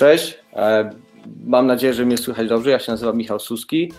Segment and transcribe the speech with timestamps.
[0.00, 0.90] Cześć, e,
[1.44, 2.70] mam nadzieję, że mnie słychać dobrze.
[2.70, 3.92] Ja się nazywam Michał Suski,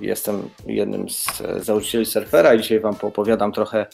[0.00, 3.86] jestem jednym z założycieli surfera i dzisiaj Wam poopowiadam trochę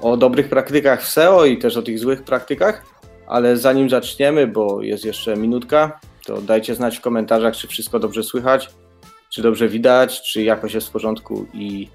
[0.00, 2.84] o dobrych praktykach w SEO i też o tych złych praktykach,
[3.26, 8.22] ale zanim zaczniemy, bo jest jeszcze minutka, to dajcie znać w komentarzach, czy wszystko dobrze
[8.22, 8.68] słychać,
[9.32, 11.88] czy dobrze widać, czy jakoś jest w porządku i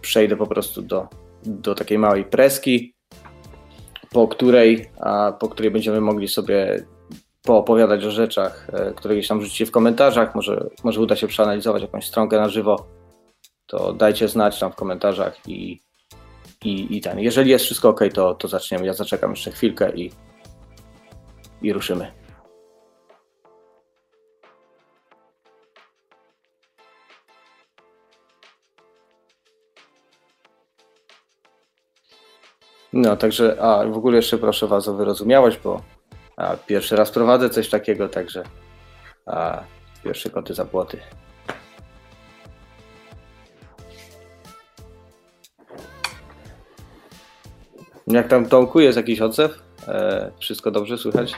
[0.00, 1.08] przejdę po prostu do,
[1.44, 2.94] do takiej małej preski,
[4.10, 4.90] po której,
[5.40, 6.84] po której będziemy mogli sobie
[7.48, 11.82] poopowiadać o rzeczach, e, które gdzieś tam rzucicie w komentarzach, może, może uda się przeanalizować
[11.82, 12.86] jakąś stronkę na żywo,
[13.66, 15.80] to dajcie znać tam w komentarzach i,
[16.64, 17.20] i, i ten.
[17.20, 18.86] Jeżeli jest wszystko ok, to, to zaczniemy.
[18.86, 20.10] Ja zaczekam jeszcze chwilkę i,
[21.62, 22.12] i ruszymy.
[32.92, 35.97] No, także, a w ogóle jeszcze proszę Was o wyrozumiałość, bo
[36.66, 38.42] pierwszy raz prowadzę coś takiego, także
[40.04, 40.98] pierwsze koty za płoty.
[48.06, 49.62] Jak tam Tomku, jest jakiś odzew?
[49.88, 51.34] E, wszystko dobrze słychać?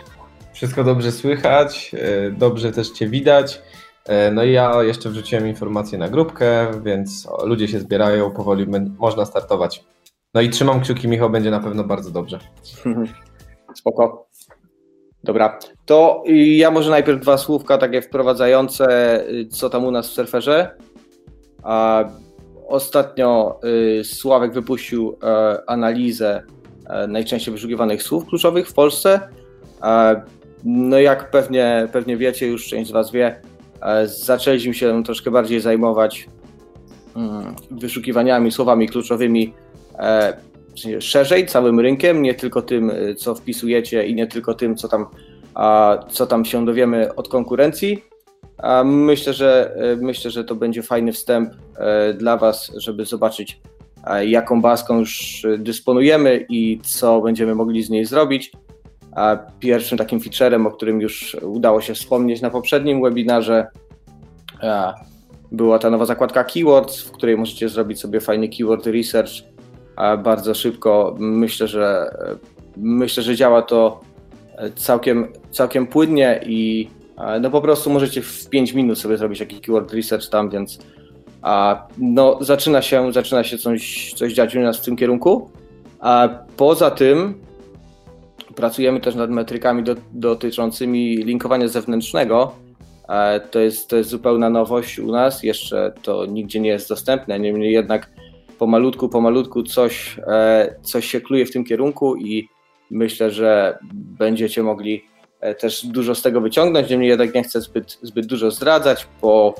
[0.52, 3.62] Wszystko dobrze słychać, e, dobrze też Cię widać.
[4.06, 8.66] E, no i ja jeszcze wrzuciłem informację na grupkę, więc ludzie się zbierają, powoli
[8.98, 9.84] można startować.
[10.34, 12.38] No i trzymam kciuki, Michał, będzie na pewno bardzo dobrze.
[13.74, 14.29] Spoko.
[15.24, 20.12] Dobra, to ja może najpierw dwa słówka takie wprowadzające, y, co tam u nas w
[20.12, 20.70] surferze.
[22.68, 23.60] Ostatnio
[24.00, 26.42] y, Sławek wypuścił e, analizę
[26.86, 29.20] e, najczęściej wyszukiwanych słów kluczowych w Polsce.
[29.82, 30.22] E,
[30.64, 33.40] no jak pewnie, pewnie wiecie, już część z Was wie,
[34.04, 36.28] zaczęliśmy się troszkę bardziej zajmować
[37.16, 39.54] mm, wyszukiwaniami, słowami kluczowymi
[41.00, 45.06] szerzej, całym rynkiem, nie tylko tym, y, co wpisujecie i nie tylko tym, co tam,
[46.10, 48.04] co tam się dowiemy od konkurencji.
[48.84, 53.60] Myślę, że y, myślę, że to będzie fajny wstęp y, dla Was, żeby zobaczyć,
[54.26, 58.52] jaką baską już dysponujemy i co będziemy mogli z niej zrobić.
[59.58, 63.66] Pierwszym takim featurem, o którym już udało się wspomnieć na poprzednim webinarze,
[65.52, 69.30] była ta nowa zakładka Keywords, w której możecie zrobić sobie fajny keyword research
[69.96, 71.16] bardzo szybko.
[71.18, 72.14] Myślę, że
[72.76, 74.00] myślę, że działa to
[74.76, 76.88] całkiem, całkiem płynnie i
[77.40, 80.78] no po prostu możecie w 5 minut sobie zrobić jakiś keyword research tam, więc
[81.42, 85.50] a, no, zaczyna się, zaczyna się coś, coś dziać u nas w tym kierunku.
[86.00, 87.34] A poza tym
[88.54, 92.54] pracujemy też nad metrykami do, dotyczącymi linkowania zewnętrznego.
[93.50, 97.72] To jest, to jest zupełna nowość u nas, jeszcze to nigdzie nie jest dostępne, niemniej
[97.72, 98.10] jednak
[98.60, 102.48] pomalutku, pomalutku coś, e, coś się kluje w tym kierunku i
[102.90, 105.04] myślę, że będziecie mogli
[105.40, 106.90] e, też dużo z tego wyciągnąć.
[106.90, 109.06] Niemniej jednak nie chcę zbyt, zbyt dużo zdradzać.
[109.20, 109.54] Po,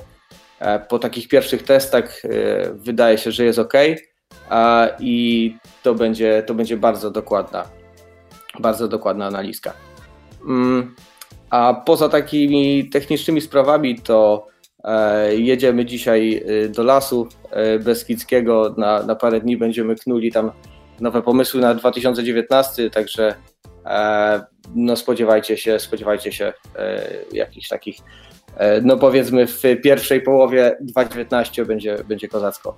[0.59, 2.21] e, po takich pierwszych testach
[2.73, 3.73] wydaje się, że jest ok
[4.99, 7.65] i to będzie, to będzie bardzo dokładna,
[8.59, 9.73] bardzo dokładna analizka.
[10.47, 10.95] Mm,
[11.49, 14.47] a poza takimi technicznymi sprawami, to
[15.31, 18.75] jedziemy dzisiaj y, do lasu e, Beskidzkiego.
[18.77, 20.51] Na, na parę dni będziemy knuli tam
[20.99, 23.35] nowe pomysły na 2019, także
[23.85, 24.41] e,
[24.75, 26.53] no spodziewajcie się, spodziewajcie się
[27.31, 27.97] jakichś takich,
[28.83, 32.77] no powiedzmy w pierwszej połowie 2019 będzie, będzie kozacko.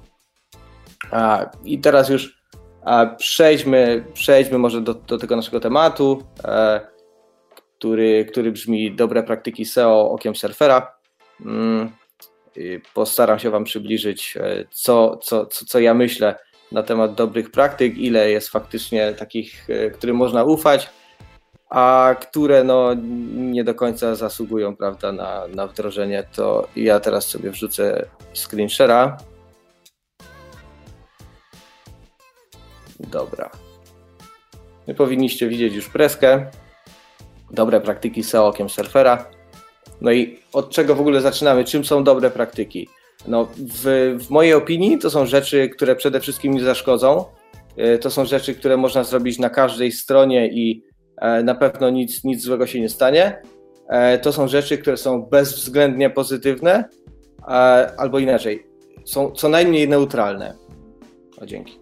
[1.66, 2.44] I teraz już
[3.18, 6.24] przejdźmy, przejdźmy może do, do tego naszego tematu,
[7.78, 11.03] który, który brzmi dobre praktyki SEO okiem surfera.
[11.46, 11.92] Mm,
[12.94, 16.36] postaram się Wam przybliżyć, e, co, co, co, co ja myślę
[16.72, 20.90] na temat dobrych praktyk, ile jest faktycznie takich, e, którym można ufać,
[21.70, 22.94] a które no,
[23.34, 26.24] nie do końca zasługują prawda, na, na wdrożenie.
[26.36, 29.18] To ja teraz sobie wrzucę screen share'a.
[33.00, 33.50] Dobra.
[34.88, 36.52] Wy powinniście widzieć już preskę.
[37.52, 39.26] Dobre praktyki SEO okiem surfera.
[40.04, 41.64] No i od czego w ogóle zaczynamy?
[41.64, 42.90] Czym są dobre praktyki?
[43.28, 47.26] No, w, w mojej opinii to są rzeczy, które przede wszystkim nie zaszkodzą.
[47.78, 50.84] E, to są rzeczy, które można zrobić na każdej stronie i
[51.18, 53.42] e, na pewno nic, nic złego się nie stanie.
[53.90, 56.90] E, to są rzeczy, które są bezwzględnie pozytywne,
[57.98, 58.68] albo inaczej,
[59.06, 60.56] są co najmniej neutralne.
[61.42, 61.80] O, dzięki.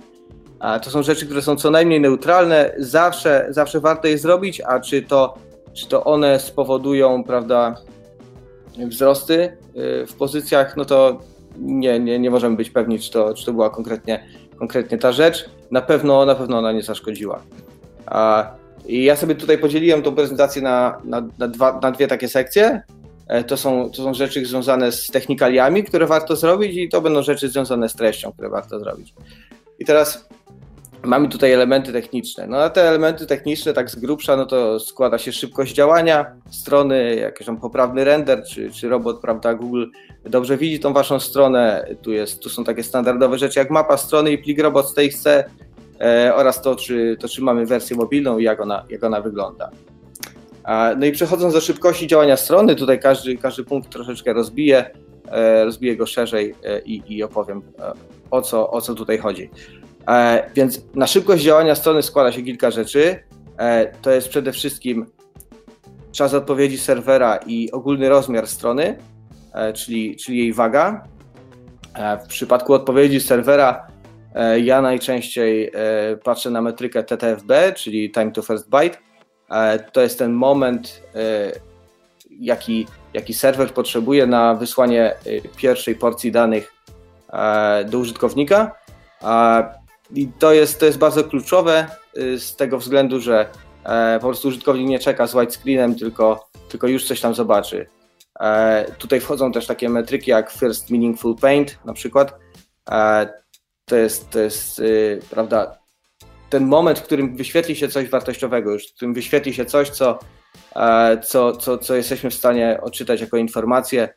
[0.84, 5.02] To są rzeczy, które są co najmniej neutralne, zawsze, zawsze warto je zrobić, a czy
[5.02, 5.34] to,
[5.74, 7.76] czy to one spowodują, prawda,
[8.88, 9.58] wzrosty
[10.04, 11.20] y, w pozycjach, no to
[11.58, 14.24] nie, nie, nie możemy być pewni, czy to, czy to była konkretnie,
[14.60, 15.50] konkretnie ta rzecz.
[15.72, 17.42] Na pewno, na pewno ona nie zaszkodziła.
[18.86, 22.82] I ja sobie tutaj podzieliłem tą prezentację na, na, na, dwa, na dwie takie sekcje.
[23.28, 27.24] E, to są, to są rzeczy związane z technikaliami, które warto zrobić, i to będą
[27.24, 29.14] rzeczy związane z treścią, które warto zrobić.
[29.80, 30.30] I teraz
[31.04, 32.48] mamy tutaj elementy techniczne.
[32.48, 37.16] No a te elementy techniczne, tak z grubsza, no to składa się szybkość działania strony,
[37.16, 39.86] jakiś tam poprawny render, czy, czy robot, prawda, Google
[40.24, 41.88] dobrze widzi tą waszą stronę.
[42.02, 45.28] Tu, jest, tu są takie standardowe rzeczy jak mapa strony i plik robot z TXT
[45.28, 49.70] e, oraz to czy, to, czy mamy wersję mobilną i jak ona, jak ona wygląda.
[50.98, 54.92] No i przechodząc do szybkości działania strony, tutaj każdy, każdy punkt troszeczkę rozbiję,
[55.32, 57.94] e, rozbiję go szerzej e, i, i opowiem e,
[58.32, 59.50] o co, o co tutaj chodzi.
[60.56, 63.24] Więc na szybkość działania strony składa się kilka rzeczy.
[64.02, 65.06] To jest przede wszystkim
[66.12, 68.98] czas odpowiedzi serwera i ogólny rozmiar strony,
[69.74, 71.08] czyli, czyli jej waga.
[72.26, 73.88] W przypadku odpowiedzi serwera
[74.62, 75.72] ja najczęściej
[76.24, 78.98] patrzę na metrykę TTFB, czyli Time to First Byte
[79.52, 81.52] E, to jest ten moment, e,
[82.40, 85.16] jaki, jaki serwer potrzebuje na wysłanie e,
[85.58, 86.74] pierwszej porcji danych
[87.86, 88.76] do użytkownika.
[90.16, 91.88] I to jest, to jest bardzo kluczowe
[92.38, 93.50] z tego względu, że
[94.22, 97.88] po prostu użytkownik nie czeka z white screenem, tylko, tylko już coś tam zobaczy.
[98.98, 102.40] Tutaj wchodzą też takie metryki jak First Meaningful Paint na przykład.
[103.86, 104.82] To jest, to jest
[105.30, 105.82] prawda,
[106.52, 110.20] ten moment, w którym wyświetli się coś wartościowego, już w którym wyświetli się coś, co,
[110.76, 114.10] e, co, co, co jesteśmy w stanie odczytać jako informację,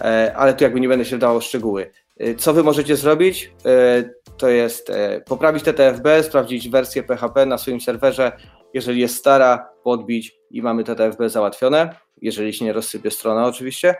[0.00, 1.90] e, ale tu jakby nie będę się dało szczegóły.
[2.20, 3.52] E, co wy możecie zrobić?
[4.40, 4.92] To jest
[5.26, 8.32] poprawić TTFB, sprawdzić wersję PHP na swoim serwerze.
[8.74, 11.94] Jeżeli jest stara, podbić i mamy TTFB załatwione.
[12.22, 13.94] Jeżeli się nie rozsypie strona, oczywiście.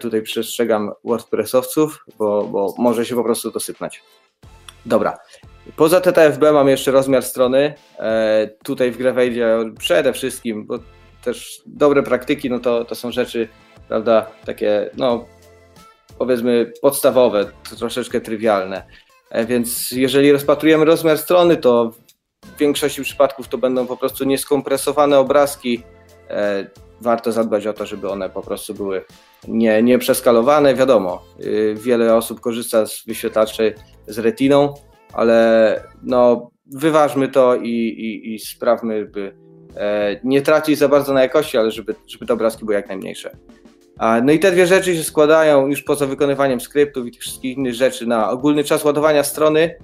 [0.00, 4.02] Tutaj przestrzegam WordPressowców, bo, bo może się po prostu dosypnąć.
[4.86, 5.18] Dobra.
[5.76, 7.74] Poza TTFB mam jeszcze rozmiar strony.
[7.98, 10.78] E, tutaj w grę wejdzie przede wszystkim, bo
[11.24, 13.48] też dobre praktyki, no to, to są rzeczy,
[13.88, 15.26] prawda, takie, no
[16.18, 17.44] powiedzmy podstawowe,
[17.78, 18.86] troszeczkę trywialne.
[19.30, 21.92] E, więc jeżeli rozpatrujemy rozmiar strony, to
[22.44, 25.82] w większości przypadków to będą po prostu nieskompresowane obrazki.
[26.30, 26.66] E,
[27.00, 29.04] warto zadbać o to, żeby one po prostu były
[29.48, 30.74] nie, nie przeskalowane.
[30.74, 31.22] Wiadomo,
[31.74, 33.74] wiele osób korzysta z wyświetlaczy
[34.06, 34.74] z retiną,
[35.12, 39.36] ale no, wyważmy to i, i, i sprawmy, by
[39.76, 43.36] e, nie tracić za bardzo na jakości, ale żeby, żeby te obrazki były jak najmniejsze.
[44.22, 47.74] No i te dwie rzeczy się składają już poza wykonywaniem skryptów i tych wszystkich innych
[47.74, 49.74] rzeczy na ogólny czas ładowania strony,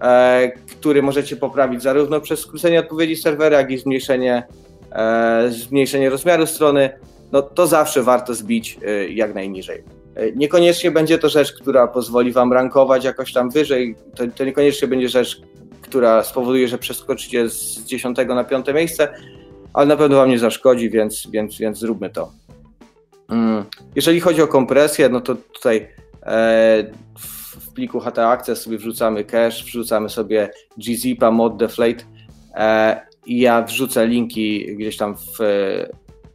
[0.00, 4.42] e, który możecie poprawić zarówno przez skrócenie odpowiedzi serwera, jak i zmniejszenie,
[4.92, 6.90] e, zmniejszenie rozmiaru strony.
[7.32, 9.82] No to zawsze warto zbić e, jak najniżej.
[10.36, 13.96] Niekoniecznie będzie to rzecz, która pozwoli Wam rankować jakoś tam wyżej.
[14.16, 15.40] To, to niekoniecznie będzie rzecz,
[15.82, 19.08] która spowoduje, że przeskoczycie z 10 na 5 miejsce,
[19.72, 22.32] ale na pewno Wam nie zaszkodzi, więc, więc, więc zróbmy to.
[23.30, 23.64] Mm.
[23.96, 25.88] Jeżeli chodzi o kompresję, no to tutaj
[26.22, 26.84] e,
[27.18, 32.04] w pliku HT Access sobie wrzucamy cache, wrzucamy sobie gzipa, mod deflate
[32.54, 35.38] e, i ja wrzucę linki gdzieś tam w,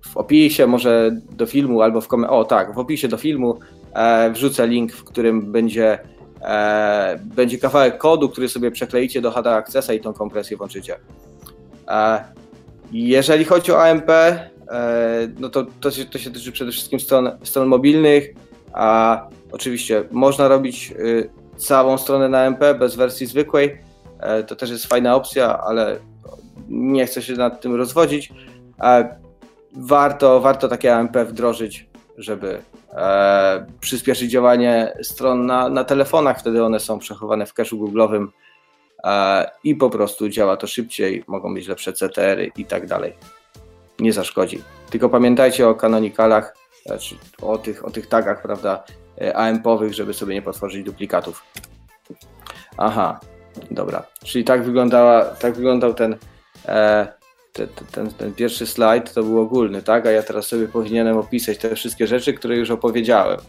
[0.01, 2.39] w opisie, może do filmu albo w komentarzu.
[2.39, 3.59] O tak, w opisie do filmu
[3.94, 6.00] e, wrzucę link, w którym będzie,
[7.24, 10.95] będzie kawałek kodu, który sobie przekleicie do HD Accessa i tą kompresję włączycie.
[12.91, 14.12] Jeżeli chodzi o AMP,
[15.39, 18.34] no to, to, się, to się tyczy przede wszystkim stron, stron mobilnych,
[18.74, 23.77] a oczywiście można robić y, całą stronę na AMP bez wersji zwykłej.
[24.19, 26.00] E, to też jest fajna opcja, ale
[26.69, 28.34] nie chcę się nad tym rozwodzić.
[28.81, 29.17] E,
[29.75, 36.79] warto, warto takie AMP wdrożyć, żeby e, przyspieszyć działanie stron na, na telefonach, wtedy one
[36.79, 38.31] są przechowane w cache'u googlowym
[39.03, 43.13] e, i po prostu działa to szybciej, mogą być lepsze CTR-y i tak dalej.
[43.99, 44.63] Nie zaszkodzi.
[44.89, 48.83] Tylko pamiętajcie o kanonikalach, znaczy o tych, o tych tagach, prawda,
[49.21, 51.43] e, AMP-owych, żeby sobie nie potworzyć duplikatów.
[52.77, 53.19] Aha,
[53.71, 54.03] dobra.
[54.23, 56.15] Czyli tak wyglądała, tak wyglądał ten
[56.65, 57.07] e,
[57.55, 60.05] ten, ten, ten, pierwszy slajd to był ogólny, tak?
[60.05, 63.39] A ja teraz sobie powinienem opisać te wszystkie rzeczy, które już opowiedziałem.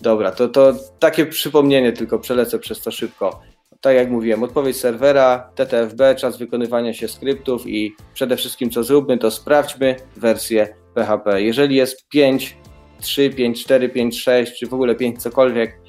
[0.00, 3.42] Dobra, to, to takie przypomnienie, tylko przelecę przez to szybko.
[3.82, 9.18] Tak jak mówiłem, odpowiedź serwera, TTFB, czas wykonywania się skryptów i przede wszystkim co zróbmy,
[9.18, 11.42] to sprawdźmy wersję PHP.
[11.42, 12.56] Jeżeli jest 5,
[13.00, 15.80] 3, 5, 4, 5, 6, czy w ogóle 5 cokolwiek,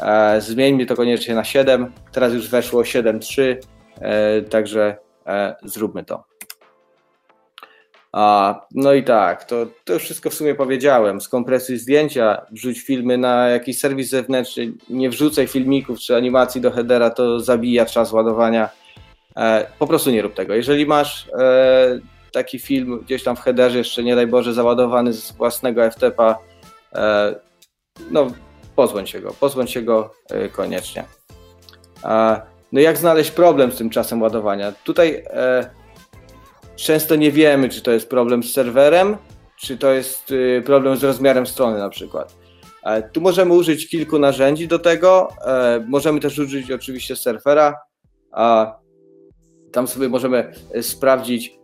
[0.00, 1.92] e, zmieńmy to koniecznie na 7.
[2.12, 3.56] Teraz już weszło 7.3,
[4.00, 6.35] e, także e, zróbmy to.
[8.12, 11.20] A, no i tak, to, to już wszystko w sumie powiedziałem.
[11.20, 17.10] Skompresuj zdjęcia, wrzuć filmy na jakiś serwis zewnętrzny, nie wrzucaj filmików czy animacji do headera,
[17.10, 18.68] to zabija czas ładowania.
[19.36, 20.54] E, po prostu nie rób tego.
[20.54, 22.00] Jeżeli masz e,
[22.32, 26.38] taki film gdzieś tam w headerze, jeszcze nie daj Boże, załadowany z własnego FTP-a,
[26.94, 27.34] e,
[28.10, 28.26] no
[28.76, 31.04] pozbądź się go, pozbądź się go e, koniecznie.
[32.72, 34.72] No jak znaleźć problem z tym czasem ładowania?
[34.84, 35.70] Tutaj e,
[36.76, 39.16] często nie wiemy, czy to jest problem z serwerem,
[39.60, 42.36] czy to jest y, problem z rozmiarem strony na przykład.
[42.86, 45.28] E, tu możemy użyć kilku narzędzi do tego.
[45.46, 47.74] E, możemy też użyć oczywiście surfera.
[49.72, 51.58] Tam sobie możemy e, sprawdzić,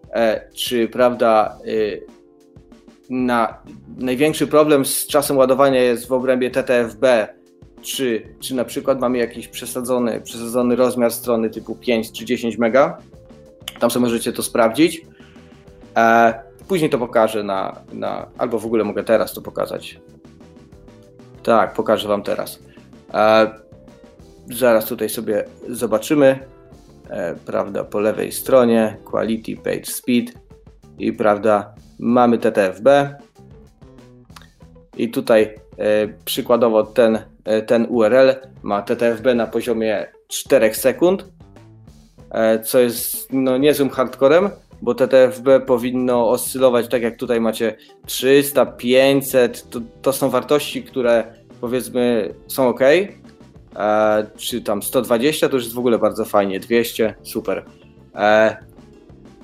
[0.54, 2.06] czy prawda y,
[3.10, 3.62] na
[3.98, 7.28] największy problem z czasem ładowania jest w obrębie TTFB,
[7.82, 12.98] czy, czy na przykład mamy jakiś przesadzony, przesadzony rozmiar strony typu 5 czy 10 mega.
[13.80, 15.06] Tam sobie możecie to sprawdzić.
[16.68, 18.26] Później to pokażę na, na.
[18.38, 20.00] Albo w ogóle mogę teraz to pokazać.
[21.42, 22.58] Tak, pokażę Wam teraz.
[23.14, 23.50] E,
[24.50, 26.38] zaraz tutaj sobie zobaczymy.
[27.10, 30.32] E, prawda, po lewej stronie Quality Page Speed
[30.98, 33.14] i prawda, mamy TTFB.
[34.96, 38.30] I tutaj e, przykładowo ten, e, ten URL
[38.62, 41.24] ma TTFB na poziomie 4 sekund, e,
[42.64, 44.50] co jest no, niezłym hardcorem,
[44.82, 51.24] bo TTFB powinno oscylować tak jak tutaj macie 300, 500, to, to są wartości, które
[51.60, 57.14] powiedzmy są ok, e, czy tam 120 to już jest w ogóle bardzo fajnie, 200,
[57.22, 57.64] super.
[58.14, 58.56] E,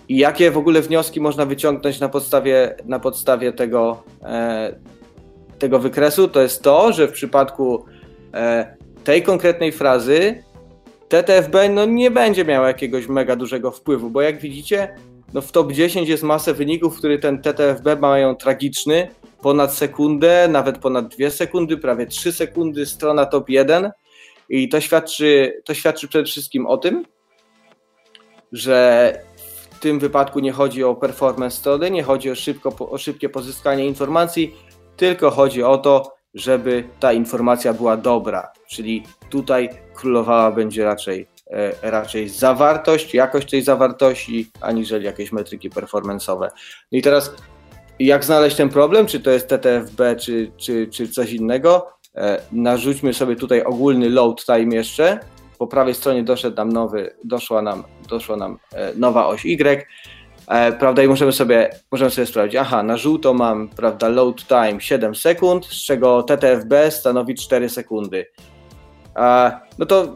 [0.08, 4.74] I jakie w ogóle wnioski można wyciągnąć na podstawie, na podstawie tego, e,
[5.58, 6.28] tego wykresu?
[6.28, 7.84] To jest to, że w przypadku
[8.34, 10.42] e, tej konkretnej frazy
[11.08, 14.94] TTFB no, nie będzie miał jakiegoś mega dużego wpływu, bo jak widzicie,
[15.34, 19.08] no w top 10 jest masę wyników, które ten TTFB mają tragiczny,
[19.42, 23.90] ponad sekundę, nawet ponad 2 sekundy, prawie 3 sekundy, strona top 1
[24.48, 27.04] i to świadczy, to świadczy przede wszystkim o tym,
[28.52, 29.12] że
[29.70, 33.86] w tym wypadku nie chodzi o performance strony, nie chodzi o, szybko, o szybkie pozyskanie
[33.86, 34.54] informacji,
[34.96, 41.90] tylko chodzi o to, żeby ta informacja była dobra, czyli tutaj królowała będzie raczej E,
[41.90, 46.48] raczej zawartość, jakość tej zawartości, aniżeli jakieś metryki performance'owe.
[46.92, 47.34] No i teraz
[47.98, 51.90] jak znaleźć ten problem, czy to jest TTFB, czy, czy, czy coś innego?
[52.14, 55.20] E, narzućmy sobie tutaj ogólny load time jeszcze.
[55.58, 59.88] Po prawej stronie doszedł nam nowy, doszła nam, doszła nam e, nowa oś Y,
[60.78, 65.14] prawda, i możemy sobie, możemy sobie sprawdzić, aha, na żółto mam, prawda, load time 7
[65.14, 68.26] sekund, z czego TTFB stanowi 4 sekundy.
[69.78, 70.14] No to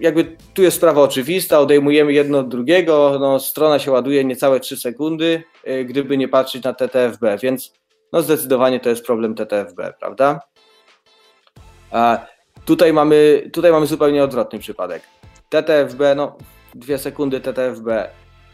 [0.00, 4.76] jakby tu jest sprawa oczywista, odejmujemy jedno od drugiego, no, strona się ładuje niecałe 3
[4.76, 7.72] sekundy, y, gdyby nie patrzeć na TTFB, więc
[8.12, 10.40] no zdecydowanie to jest problem TTFB, prawda?
[11.90, 12.26] A
[12.64, 15.02] tutaj mamy, tutaj mamy zupełnie odwrotny przypadek.
[15.48, 16.36] TTFB, no
[16.74, 17.88] 2 sekundy TTFB,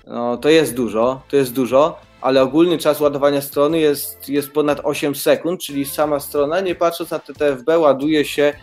[0.07, 4.81] no to jest dużo, to jest dużo, ale ogólny czas ładowania strony jest, jest ponad
[4.85, 8.55] 8 sekund, czyli sama strona, nie patrząc na TTFB, ładuje się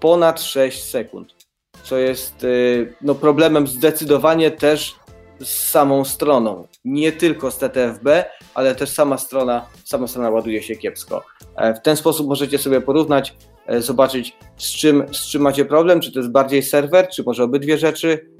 [0.00, 1.44] ponad 6 sekund
[1.84, 4.94] co jest y, no, problemem zdecydowanie też
[5.40, 6.66] z samą stroną.
[6.84, 11.24] Nie tylko z TTFB, ale też sama strona, sama strona ładuje się kiepsko.
[11.56, 16.00] E, w ten sposób możecie sobie porównać, e, zobaczyć z czym, z czym macie problem,
[16.00, 18.33] czy to jest bardziej serwer, czy może obydwie rzeczy.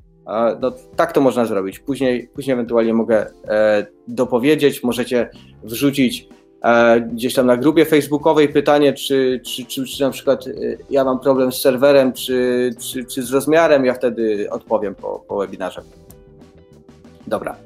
[0.61, 1.79] No, tak to można zrobić.
[1.79, 5.31] Później, później ewentualnie mogę e, dopowiedzieć, możecie
[5.63, 6.29] wrzucić
[7.13, 11.21] gdzieś tam na grupie facebookowej pytanie, czy, czy, czy, czy na przykład y, ja mam
[11.21, 15.83] problem z serwerem, czy, czy, czy z rozmiarem, ja wtedy odpowiem po, po webinarze.
[17.27, 17.57] Dobra,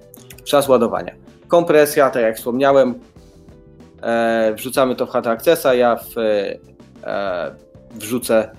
[0.44, 1.14] czas ładowania.
[1.48, 2.94] Kompresja, tak jak wspomniałem,
[4.02, 6.18] e, wrzucamy to w HT Accessa, ja w,
[7.04, 7.54] e,
[7.94, 8.50] wrzucę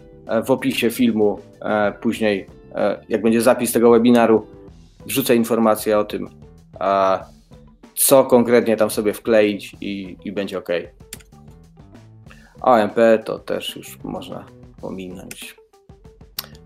[0.45, 2.58] w opisie filmu e, później, e,
[3.09, 4.47] jak będzie zapis tego webinaru,
[5.05, 6.29] wrzucę informację o tym,
[7.95, 10.69] co konkretnie tam sobie wkleić i, i będzie ok.
[12.61, 12.95] AMP
[13.25, 14.45] to też już można
[14.81, 15.55] pominąć.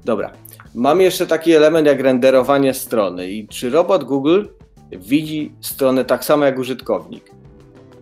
[0.06, 0.32] Dobra.
[0.76, 3.32] Mam jeszcze taki element jak renderowanie strony.
[3.32, 4.46] I czy robot Google
[4.92, 7.32] widzi stronę tak samo jak użytkownik?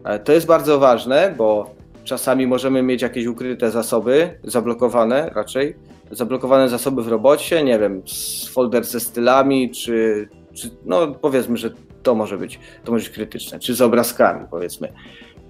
[0.03, 5.75] E, to jest bardzo ważne, bo czasami możemy mieć jakieś ukryte zasoby, zablokowane raczej,
[6.11, 8.01] zablokowane zasoby w robocie, nie wiem,
[8.49, 11.69] folder ze stylami, czy, czy no powiedzmy, że
[12.03, 14.93] to może być, to może być krytyczne, czy z obrazkami powiedzmy.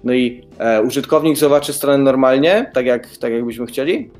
[0.04, 4.10] No i e, użytkownik zobaczy stronę normalnie, tak jak, tak jakbyśmy chcieli,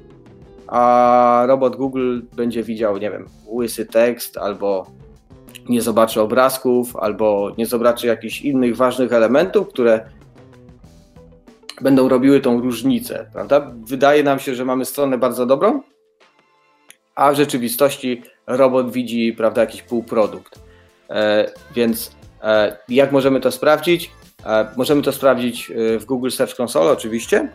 [0.67, 4.87] a robot Google będzie widział, nie wiem, łysy tekst, albo
[5.69, 10.05] nie zobaczy obrazków, albo nie zobaczy jakichś innych ważnych elementów, które
[11.81, 13.73] będą robiły tą różnicę, prawda?
[13.89, 15.83] Wydaje nam się, że mamy stronę bardzo dobrą,
[17.15, 20.61] a w rzeczywistości robot widzi prawda, jakiś półprodukt.
[21.75, 22.17] Więc
[22.89, 24.11] jak możemy to sprawdzić?
[24.77, 27.53] Możemy to sprawdzić w Google Search Console oczywiście,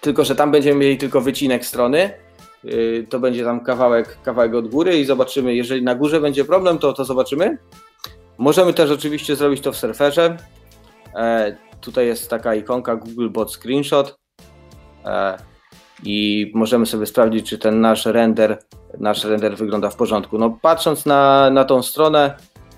[0.00, 2.10] tylko że tam będziemy mieli tylko wycinek strony,
[3.08, 6.92] to będzie tam kawałek, kawałek od góry i zobaczymy, jeżeli na górze będzie problem, to
[6.92, 7.58] to zobaczymy.
[8.38, 10.36] Możemy też oczywiście zrobić to w surferze.
[11.14, 14.16] E, tutaj jest taka ikonka Google Bot Screenshot
[15.04, 15.38] e,
[16.02, 18.58] i możemy sobie sprawdzić, czy ten nasz render,
[18.98, 20.38] nasz render wygląda w porządku.
[20.38, 22.36] No, patrząc na, na tą stronę,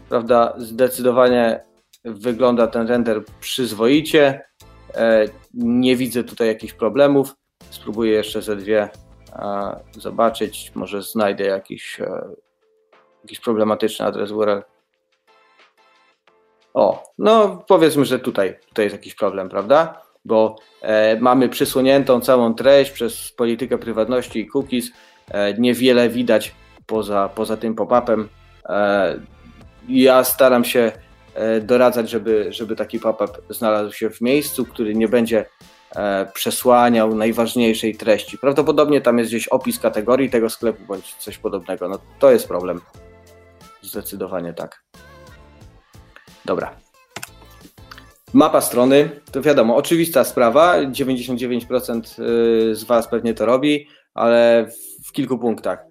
[0.09, 1.65] prawda, zdecydowanie
[2.05, 4.45] wygląda ten render przyzwoicie.
[4.95, 7.35] E, nie widzę tutaj jakichś problemów.
[7.71, 8.89] Spróbuję jeszcze ze dwie
[9.33, 10.73] e, zobaczyć.
[10.75, 12.29] Może znajdę jakiś, e,
[13.23, 14.63] jakiś problematyczny adres URL.
[16.75, 20.04] O, no powiedzmy, że tutaj, tutaj jest jakiś problem, prawda?
[20.25, 24.91] Bo e, mamy przysłoniętą całą treść przez politykę prywatności i cookies.
[25.31, 26.55] E, niewiele widać
[26.87, 28.29] poza, poza tym pop-upem.
[28.69, 29.21] E,
[29.89, 30.93] ja staram się
[31.63, 35.47] doradzać, żeby, żeby taki pop-up znalazł się w miejscu, który nie będzie
[36.35, 38.39] przesłaniał najważniejszej treści.
[38.39, 41.89] Prawdopodobnie tam jest gdzieś opis kategorii tego sklepu bądź coś podobnego.
[41.89, 42.81] No to jest problem.
[43.83, 44.83] Zdecydowanie tak.
[46.45, 46.84] Dobra.
[48.35, 52.23] Mapa strony, to wiadomo, oczywista sprawa, 99%
[52.71, 54.67] y, z Was pewnie to robi, ale
[55.05, 55.87] w kilku punktach.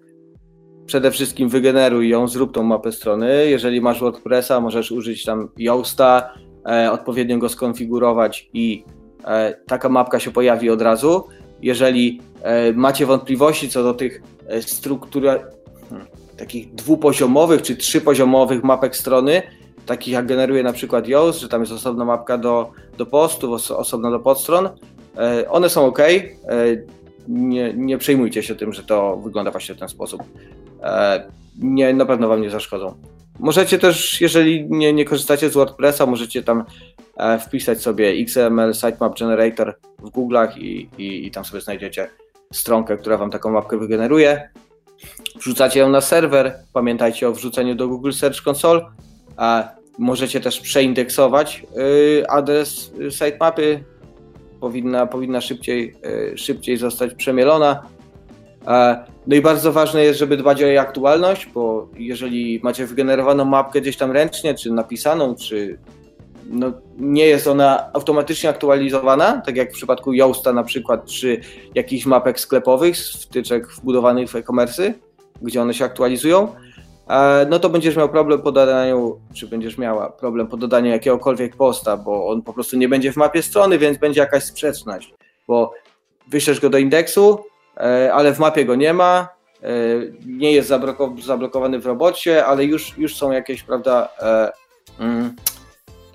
[0.86, 3.46] Przede wszystkim wygeneruj ją, zrób tą mapę strony.
[3.46, 6.34] Jeżeli masz WordPressa, możesz użyć tam Yoasta,
[6.68, 8.84] e, odpowiednio go skonfigurować i
[9.24, 11.24] e, taka mapka się pojawi od razu.
[11.62, 15.22] Jeżeli e, macie wątpliwości co do tych e, struktur,
[15.88, 19.42] hmm, takich dwupoziomowych czy trzypoziomowych mapek strony,
[19.86, 24.10] takich jak generuje na przykład Yoast, że tam jest osobna mapka do, do postów, osobna
[24.10, 24.68] do podstron.
[25.18, 25.98] E, one są ok.
[25.98, 26.22] E,
[27.28, 30.22] nie, nie przejmujcie się tym, że to wygląda właśnie w ten sposób.
[30.82, 31.24] E,
[31.58, 32.94] nie, na pewno Wam nie zaszkodzą.
[33.38, 36.64] Możecie też, jeżeli nie, nie korzystacie z WordPressa, możecie tam
[37.40, 42.10] wpisać sobie XML Sitemap Generator w Google'ach i, i, i tam sobie znajdziecie
[42.52, 44.50] stronkę, która Wam taką mapkę wygeneruje.
[45.36, 46.54] Wrzucacie ją na serwer.
[46.72, 48.86] Pamiętajcie o wrzuceniu do Google Search Console
[49.36, 49.68] a
[49.98, 51.66] możecie też przeindeksować
[52.20, 53.84] y, adres sitemapy.
[54.60, 55.94] Powinna, powinna szybciej,
[56.32, 57.82] y, szybciej zostać przemielona.
[59.26, 63.80] No i bardzo ważne jest, żeby dbać o jej aktualność, bo jeżeli macie wygenerowaną mapkę
[63.80, 65.78] gdzieś tam ręcznie, czy napisaną, czy
[66.50, 71.40] no, nie jest ona automatycznie aktualizowana, tak jak w przypadku Yoasta na przykład, czy
[71.74, 74.94] jakichś mapek sklepowych, wtyczek wbudowanych w e-commerce,
[75.42, 76.73] gdzie one się aktualizują, E,
[77.50, 81.96] no to będziesz miał problem po dodaniu, czy będziesz miała problem po dodaniu jakiegokolwiek posta,
[81.96, 85.14] bo on po prostu nie będzie w mapie strony, więc będzie jakaś sprzeczność,
[85.48, 85.72] bo
[86.28, 87.44] wyślesz go do indeksu,
[87.76, 89.28] e, ale w mapie go nie ma,
[89.62, 89.68] e,
[90.26, 90.72] nie jest
[91.18, 94.08] zablokowany w robocie, ale już, już są jakieś, prawda,
[95.00, 95.36] mm,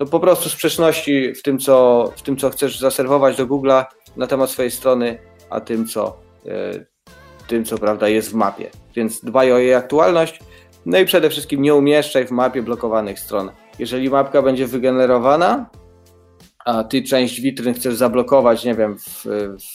[0.00, 3.84] no po prostu sprzeczności w tym, co, w tym, co chcesz zaserwować do Google'a
[4.16, 5.18] na temat swojej strony,
[5.50, 6.16] a tym, co,
[7.46, 8.70] tym, co prawda jest w mapie.
[8.94, 10.40] Więc dbaj o jej aktualność,
[10.86, 13.50] no i przede wszystkim nie umieszczaj w mapie blokowanych stron.
[13.78, 15.70] Jeżeli mapka będzie wygenerowana,
[16.64, 19.24] a ty część witryn chcesz zablokować, nie wiem, w,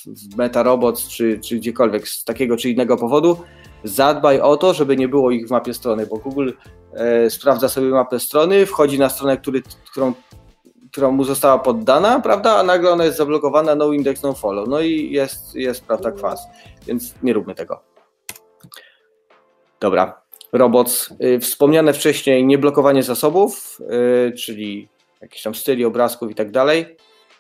[0.08, 3.38] w MetaRobots czy, czy gdziekolwiek z takiego czy innego powodu,
[3.84, 6.52] zadbaj o to, żeby nie było ich w mapie strony, bo Google
[6.94, 10.14] e, sprawdza sobie mapę strony, wchodzi na stronę, który, którą,
[10.92, 14.82] którą mu została poddana, prawda, a nagle ona jest zablokowana, no index, no follow, no
[14.82, 16.48] i jest, jest prawda, kwas,
[16.88, 17.82] więc nie róbmy tego.
[19.80, 20.22] Dobra,
[20.56, 21.14] robots.
[21.24, 23.78] Y, wspomniane wcześniej nieblokowanie zasobów,
[24.28, 24.90] y, czyli
[25.22, 26.96] jakieś tam styli obrazków i tak dalej.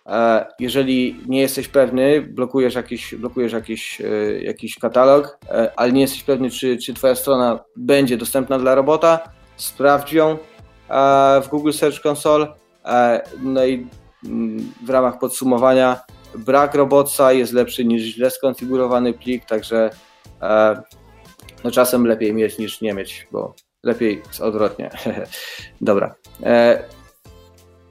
[0.07, 6.01] E, jeżeli nie jesteś pewny, blokujesz jakiś, blokujesz jakiś, y, jakiś katalog, e, ale nie
[6.01, 9.19] jesteś pewny, czy, czy Twoja strona będzie dostępna dla robota,
[9.55, 10.37] sprawdź ją e,
[11.41, 12.47] w Google Search Console.
[13.41, 13.87] No i
[14.25, 15.99] mm, w ramach podsumowania,
[16.35, 19.89] brak robotsa jest lepszy niż źle skonfigurowany plik, także
[21.65, 24.89] no czasem lepiej mieć niż nie mieć, bo lepiej jest odwrotnie.
[25.81, 26.15] Dobra.
[26.43, 26.83] E,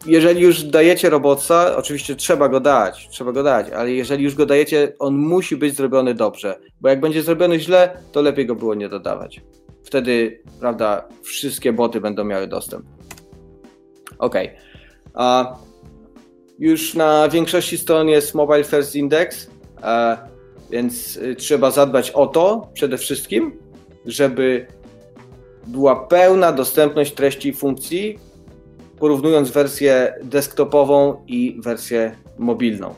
[0.06, 4.46] jeżeli już dajecie robotca, oczywiście trzeba go dać, trzeba go dać, ale jeżeli już go
[4.46, 8.74] dajecie, on musi być zrobiony dobrze, bo jak będzie zrobiony źle, to lepiej go było
[8.74, 9.40] nie dodawać.
[9.84, 12.86] Wtedy, prawda, wszystkie boty będą miały dostęp.
[14.18, 14.34] Ok.
[15.14, 15.56] A
[16.58, 19.50] już na większości stron jest Mobile First Index,
[20.70, 23.63] więc y, trzeba zadbać o to przede wszystkim
[24.06, 24.66] żeby
[25.66, 28.18] była pełna dostępność treści i funkcji,
[28.98, 32.94] porównując wersję desktopową i wersję mobilną.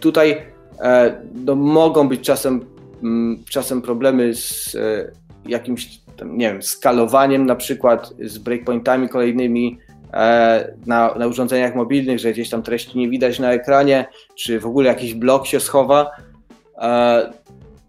[0.00, 0.42] Tutaj
[0.80, 2.64] e, no, mogą być czasem
[3.02, 5.12] mm, czasem problemy z e,
[5.46, 9.78] jakimś, nie wiem, skalowaniem na przykład, z breakpointami kolejnymi
[10.12, 14.66] e, na, na urządzeniach mobilnych, że gdzieś tam treści nie widać na ekranie, czy w
[14.66, 16.10] ogóle jakiś blok się schowa,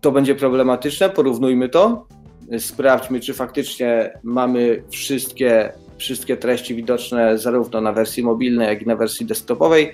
[0.04, 2.08] to będzie problematyczne, porównujmy to,
[2.60, 8.96] sprawdźmy, czy faktycznie mamy wszystkie, wszystkie treści widoczne zarówno na wersji mobilnej, jak i na
[8.96, 9.94] wersji desktopowej.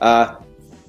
[0.00, 0.36] A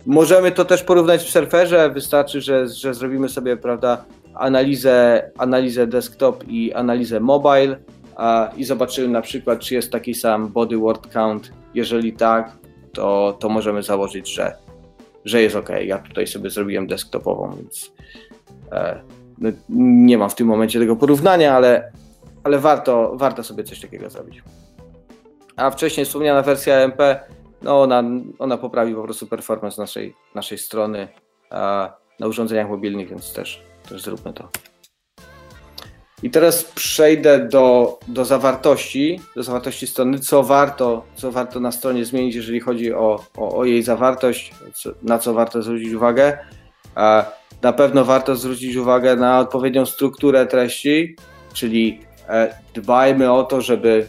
[0.05, 6.43] możemy to też porównać w surferze, wystarczy, że, że zrobimy sobie, prawda, analizę, analizę desktop
[6.47, 7.79] i analizę mobile
[8.15, 11.51] a, i zobaczymy na przykład, czy jest taki sam body word count.
[11.73, 12.57] Jeżeli tak,
[12.93, 14.55] to, to możemy założyć, że,
[15.25, 15.69] że jest ok.
[15.85, 17.91] Ja tutaj sobie zrobiłem desktopową, więc
[19.37, 21.91] no, nie mam w tym momencie tego porównania, ale,
[22.43, 24.43] ale warto, warto sobie coś takiego zrobić.
[25.55, 27.19] A wcześniej wspomniana wersja MP,
[27.61, 28.03] no ona,
[28.39, 31.07] ona poprawi po prostu performance naszej, naszej strony
[31.49, 34.49] a, na urządzeniach mobilnych, więc też, też zróbmy to.
[36.23, 42.05] I teraz przejdę do, do zawartości, do zawartości strony, co warto, co warto na stronie
[42.05, 46.37] zmienić, jeżeli chodzi o, o, o jej zawartość, co, na co warto zwrócić uwagę.
[47.63, 51.15] Na pewno warto zwrócić uwagę na odpowiednią strukturę treści,
[51.53, 54.07] czyli e, dbajmy o to, żeby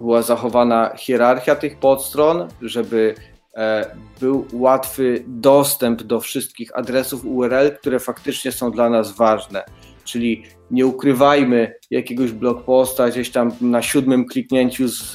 [0.00, 3.14] była zachowana hierarchia tych podstron, żeby
[3.56, 9.64] e, był łatwy dostęp do wszystkich adresów URL, które faktycznie są dla nas ważne.
[10.04, 15.12] Czyli nie ukrywajmy jakiegoś blog posta gdzieś tam na siódmym kliknięciu z,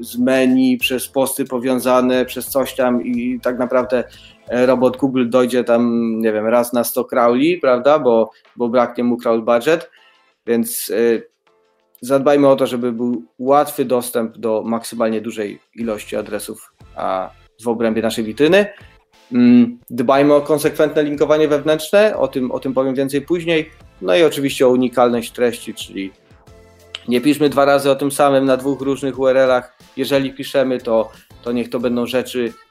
[0.00, 4.04] z menu, przez posty powiązane, przez coś tam i tak naprawdę
[4.50, 9.16] robot Google dojdzie tam, nie wiem, raz na 100 crawli, prawda, bo, bo braknie mu
[9.16, 9.90] crawl budget,
[10.46, 11.30] więc y,
[12.00, 16.72] zadbajmy o to, żeby był łatwy dostęp do maksymalnie dużej ilości adresów
[17.62, 18.66] w obrębie naszej witryny.
[19.32, 23.70] Mm, dbajmy o konsekwentne linkowanie wewnętrzne, o tym, o tym powiem więcej później.
[24.02, 26.12] No i oczywiście o unikalność treści, czyli
[27.08, 29.78] nie piszmy dwa razy o tym samym na dwóch różnych URL-ach.
[29.96, 31.10] Jeżeli piszemy, to,
[31.42, 32.69] to niech to będą rzeczy e,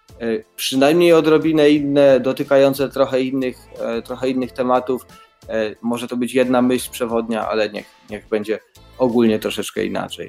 [0.56, 5.06] przynajmniej odrobinę inne, dotykające trochę innych, e, trochę innych tematów.
[5.50, 8.60] E, może to być jedna myśl przewodnia, ale niech, niech będzie
[8.98, 10.28] ogólnie troszeczkę inaczej.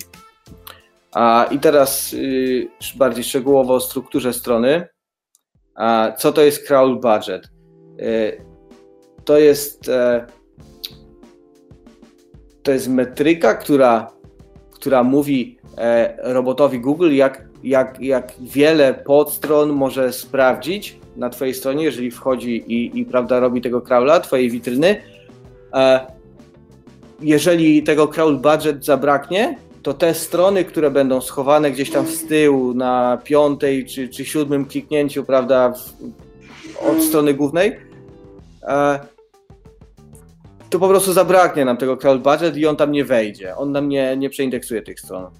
[1.12, 4.88] A, I teraz y, bardziej szczegółowo o strukturze strony.
[5.75, 7.51] A, co to jest crawl budget?
[9.25, 10.27] To jest e,
[12.62, 14.12] to jest metryka, która,
[14.71, 21.85] która mówi e, robotowi Google, jak, jak, jak wiele podstron może sprawdzić na Twojej stronie,
[21.85, 25.03] jeżeli wchodzi i, i prawda, robi tego crawla, Twojej witryny.
[25.75, 26.07] E,
[27.20, 32.75] jeżeli tego crawl budget zabraknie, to te strony, które będą schowane gdzieś tam z tyłu
[32.75, 35.94] na piątej czy, czy siódmym kliknięciu, prawda, w,
[36.90, 37.77] od strony głównej,
[38.62, 39.01] e,
[40.70, 43.57] to po prostu zabraknie nam tego crawl budget i on tam nie wejdzie.
[43.57, 45.31] On nam nie, nie przeindeksuje tych stron.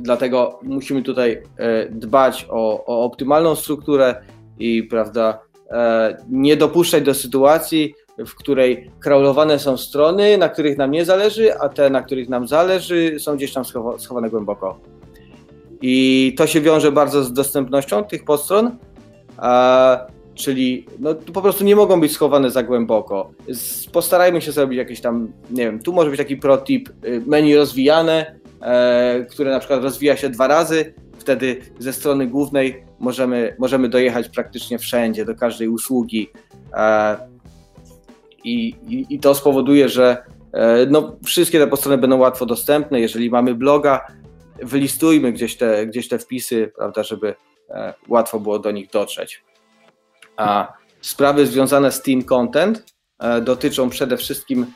[0.00, 4.14] Dlatego musimy tutaj e, dbać o, o optymalną strukturę
[4.58, 5.38] i prawda,
[5.70, 11.58] e, nie dopuszczać do sytuacji, w której crawlowane są strony, na których nam nie zależy,
[11.58, 13.64] a te, na których nam zależy, są gdzieś tam
[13.98, 14.78] schowane głęboko.
[15.82, 18.76] I to się wiąże bardzo z dostępnością tych podstron
[20.38, 23.30] czyli no, po prostu nie mogą być schowane za głęboko.
[23.92, 27.56] Postarajmy się zrobić jakieś tam, nie wiem, tu może być taki pro tip, y, menu
[27.56, 28.37] rozwijane,
[29.30, 34.78] które na przykład rozwija się dwa razy, wtedy ze strony głównej możemy, możemy dojechać praktycznie
[34.78, 36.30] wszędzie, do każdej usługi
[36.74, 37.16] e,
[38.44, 43.00] i, i, i, to spowoduje, że e, no, wszystkie te postrony będą łatwo dostępne.
[43.00, 44.06] Jeżeli mamy bloga,
[44.62, 47.34] wylistujmy gdzieś te, gdzieś te wpisy, prawda, żeby
[47.70, 49.44] e, łatwo było do nich dotrzeć.
[50.36, 54.66] A sprawy związane z team content e, dotyczą przede wszystkim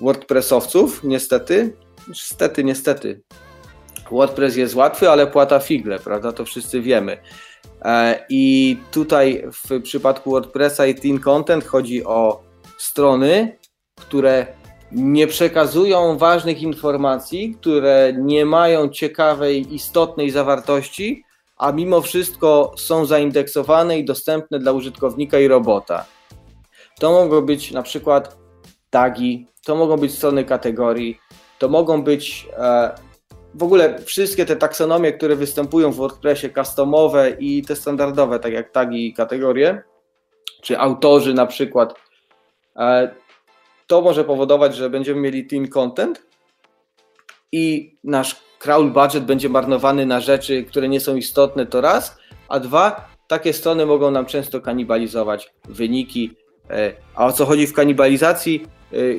[0.00, 1.76] WordPressowców, niestety.
[2.08, 3.22] Niestety, niestety.
[4.10, 6.32] WordPress jest łatwy, ale płata figle, prawda?
[6.32, 7.18] To wszyscy wiemy.
[7.82, 12.42] E, I tutaj w przypadku WordPressa i Team Content chodzi o
[12.78, 13.58] strony,
[14.00, 14.46] które
[14.92, 21.24] nie przekazują ważnych informacji, które nie mają ciekawej, istotnej zawartości,
[21.56, 26.04] a mimo wszystko są zaindeksowane i dostępne dla użytkownika i robota.
[26.98, 28.36] To mogą być na przykład
[28.90, 31.18] tagi, to mogą być strony kategorii,
[31.58, 32.94] to mogą być e,
[33.54, 38.70] w ogóle wszystkie te taksonomie, które występują w WordPressie, customowe i te standardowe, tak jak
[38.70, 39.82] tagi i kategorie,
[40.62, 41.94] czy autorzy na przykład.
[42.76, 43.14] E,
[43.86, 46.26] to może powodować, że będziemy mieli team content
[47.52, 52.60] i nasz crawl budget będzie marnowany na rzeczy, które nie są istotne, to raz, a
[52.60, 56.36] dwa, takie strony mogą nam często kanibalizować wyniki
[57.14, 58.66] A o co chodzi w kanibalizacji?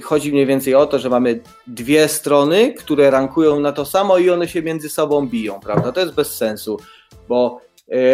[0.04, 4.30] Chodzi mniej więcej o to, że mamy dwie strony, które rankują na to samo i
[4.30, 5.92] one się między sobą biją, prawda?
[5.92, 6.80] To jest bez sensu,
[7.30, 7.62] bo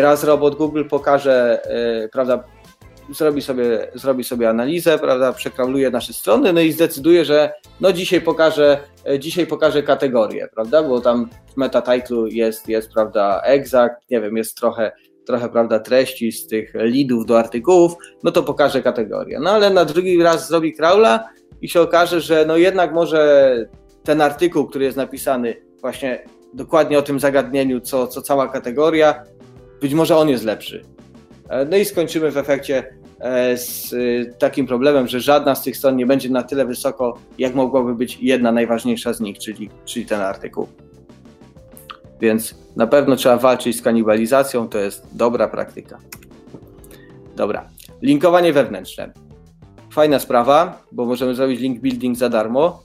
[0.02, 1.62] raz robot Google pokaże,
[2.12, 2.44] prawda,
[3.10, 8.22] zrobi sobie, zrobi sobie analizę, prawda, przekrauluje nasze strony, no i zdecyduje, że no dzisiaj
[8.22, 8.80] pokaże,
[9.20, 14.38] dzisiaj pokaże kategorię, prawda, bo tam w meta title jest, jest, prawda, exact, nie wiem,
[14.38, 14.92] jest trochę,
[15.26, 17.94] trochę, prawda, treści z tych leadów do artykułów,
[18.24, 19.40] no to pokaże kategorię.
[19.40, 21.30] No ale na drugi raz zrobi crawla
[21.62, 23.56] i się okaże, że no jednak może
[24.04, 29.24] ten artykuł, który jest napisany właśnie dokładnie o tym zagadnieniu, co, co cała kategoria,
[29.82, 30.86] być może on jest lepszy.
[31.50, 33.98] E, no i skończymy w efekcie e, z e,
[34.34, 38.18] takim problemem, że żadna z tych stron nie będzie na tyle wysoko, jak mogłaby być
[38.22, 40.68] jedna najważniejsza z nich, czyli, czyli ten artykuł.
[42.22, 45.98] Więc na pewno trzeba walczyć z kanibalizacją, to jest dobra praktyka.
[47.36, 47.70] Dobra.
[48.02, 49.14] Linkowanie wewnętrzne.
[49.92, 52.84] Fajna sprawa, bo możemy zrobić link building za darmo.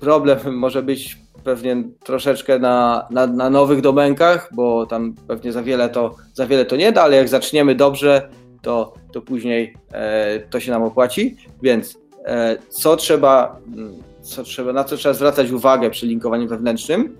[0.00, 5.88] Problem może być pewnie troszeczkę na, na, na, nowych domenkach, bo tam pewnie za wiele
[5.88, 8.28] to, za wiele to nie da, ale jak zaczniemy dobrze,
[8.62, 11.36] to, to później e, to się nam opłaci.
[11.62, 17.16] Więc e, co trzeba, mm, co trzeba, na co trzeba zwracać uwagę przy linkowaniu wewnętrznym,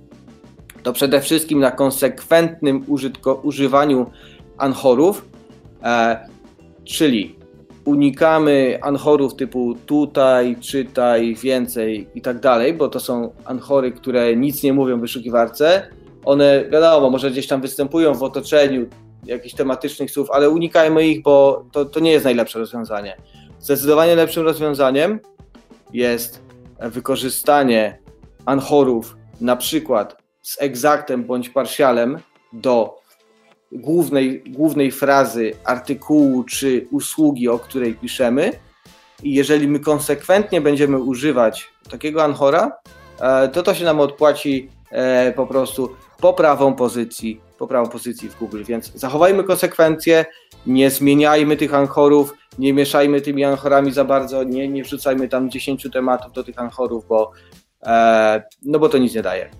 [0.82, 4.10] to przede wszystkim na konsekwentnym użytko, używaniu
[4.58, 5.28] anchorów,
[5.82, 6.28] e,
[6.84, 7.41] czyli
[7.84, 14.62] unikamy anchorów typu tutaj, czytaj, więcej i tak dalej, bo to są anchory, które nic
[14.62, 15.88] nie mówią w wyszukiwarce.
[16.24, 18.86] One, wiadomo, może gdzieś tam występują w otoczeniu
[19.26, 23.16] jakichś tematycznych słów, ale unikajmy ich, bo to, to nie jest najlepsze rozwiązanie.
[23.60, 25.20] Zdecydowanie lepszym rozwiązaniem
[25.92, 26.42] jest
[26.80, 27.98] wykorzystanie
[28.46, 32.18] anchorów na przykład z exactem bądź partialem
[32.52, 33.01] do
[33.72, 38.52] głównej, głównej frazy artykułu czy usługi, o której piszemy.
[39.22, 42.72] I jeżeli my konsekwentnie będziemy używać takiego anchora,
[43.20, 48.62] e, to to się nam odpłaci e, po prostu poprawą pozycji, poprawą pozycji w Google.
[48.64, 50.24] Więc zachowajmy konsekwencje,
[50.66, 55.86] nie zmieniajmy tych anchorów, nie mieszajmy tymi anchorami za bardzo, nie, nie wrzucajmy tam 10
[55.92, 57.32] tematów do tych anchorów, bo,
[57.82, 59.50] e, no bo to nic nie daje.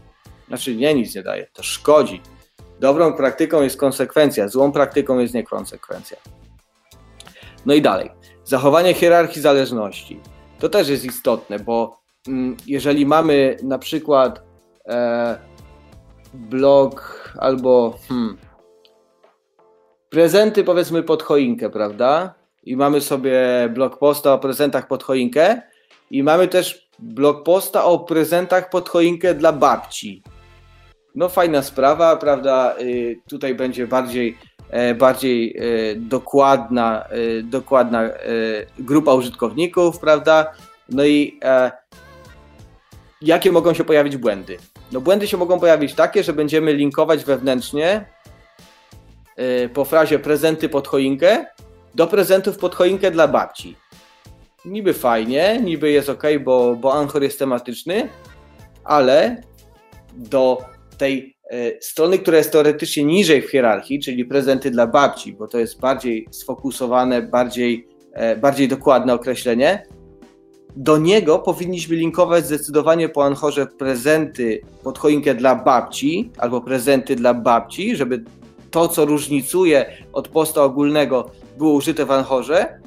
[0.48, 2.20] Znaczy nie nic nie daje, to szkodzi.
[2.82, 6.16] Dobrą praktyką jest konsekwencja, złą praktyką jest niekonsekwencja.
[7.66, 8.10] No i dalej.
[8.44, 10.20] Zachowanie hierarchii zależności.
[10.58, 14.42] To też jest istotne, bo mm, jeżeli mamy na przykład
[14.86, 15.38] e,
[16.34, 18.36] blog albo hmm,
[20.10, 22.34] prezenty powiedzmy pod choinkę, prawda?
[22.64, 23.40] I mamy sobie
[23.74, 25.62] blog posta o prezentach pod choinkę
[26.10, 30.22] i mamy też blog posta o prezentach pod choinkę dla babci
[31.14, 32.74] no fajna sprawa, prawda?
[32.80, 34.38] Y, tutaj będzie bardziej,
[34.70, 35.62] e, bardziej e,
[35.96, 38.10] dokładna, e, dokładna
[38.78, 40.52] grupa użytkowników, prawda?
[40.88, 41.40] No i
[43.22, 44.56] jakie mogą się pojawić błędy?
[44.92, 48.06] No błędy się mogą pojawić takie, że będziemy linkować wewnętrznie
[49.74, 51.46] po frazie prezenty pod choinkę
[51.94, 53.76] do prezentów pod choinkę dla babci.
[54.64, 58.08] Niby fajnie, niby jest ok, bo, bo Anchor jest tematyczny,
[58.84, 59.42] ale
[60.12, 60.58] do
[61.02, 65.58] tej e, strony, która jest teoretycznie niżej w hierarchii, czyli prezenty dla babci, bo to
[65.58, 69.86] jest bardziej sfokusowane, bardziej, e, bardziej dokładne określenie,
[70.76, 77.34] do niego powinniśmy linkować zdecydowanie po Anchorze prezenty pod choinkę dla babci albo prezenty dla
[77.34, 78.24] babci, żeby
[78.70, 82.80] to, co różnicuje od posta ogólnego, było użyte w Anchorze,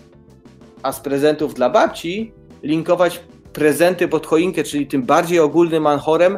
[0.84, 2.32] a z prezentów dla babci
[2.64, 3.24] linkować
[3.54, 6.38] prezenty pod choinkę, czyli tym bardziej ogólnym Anchorem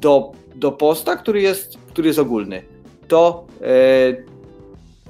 [0.00, 2.62] do do posta, który jest, który jest ogólny.
[3.08, 3.66] To e,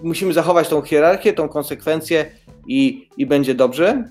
[0.02, 2.24] musimy zachować tą hierarchię, tą konsekwencję
[2.66, 4.05] i, i będzie dobrze,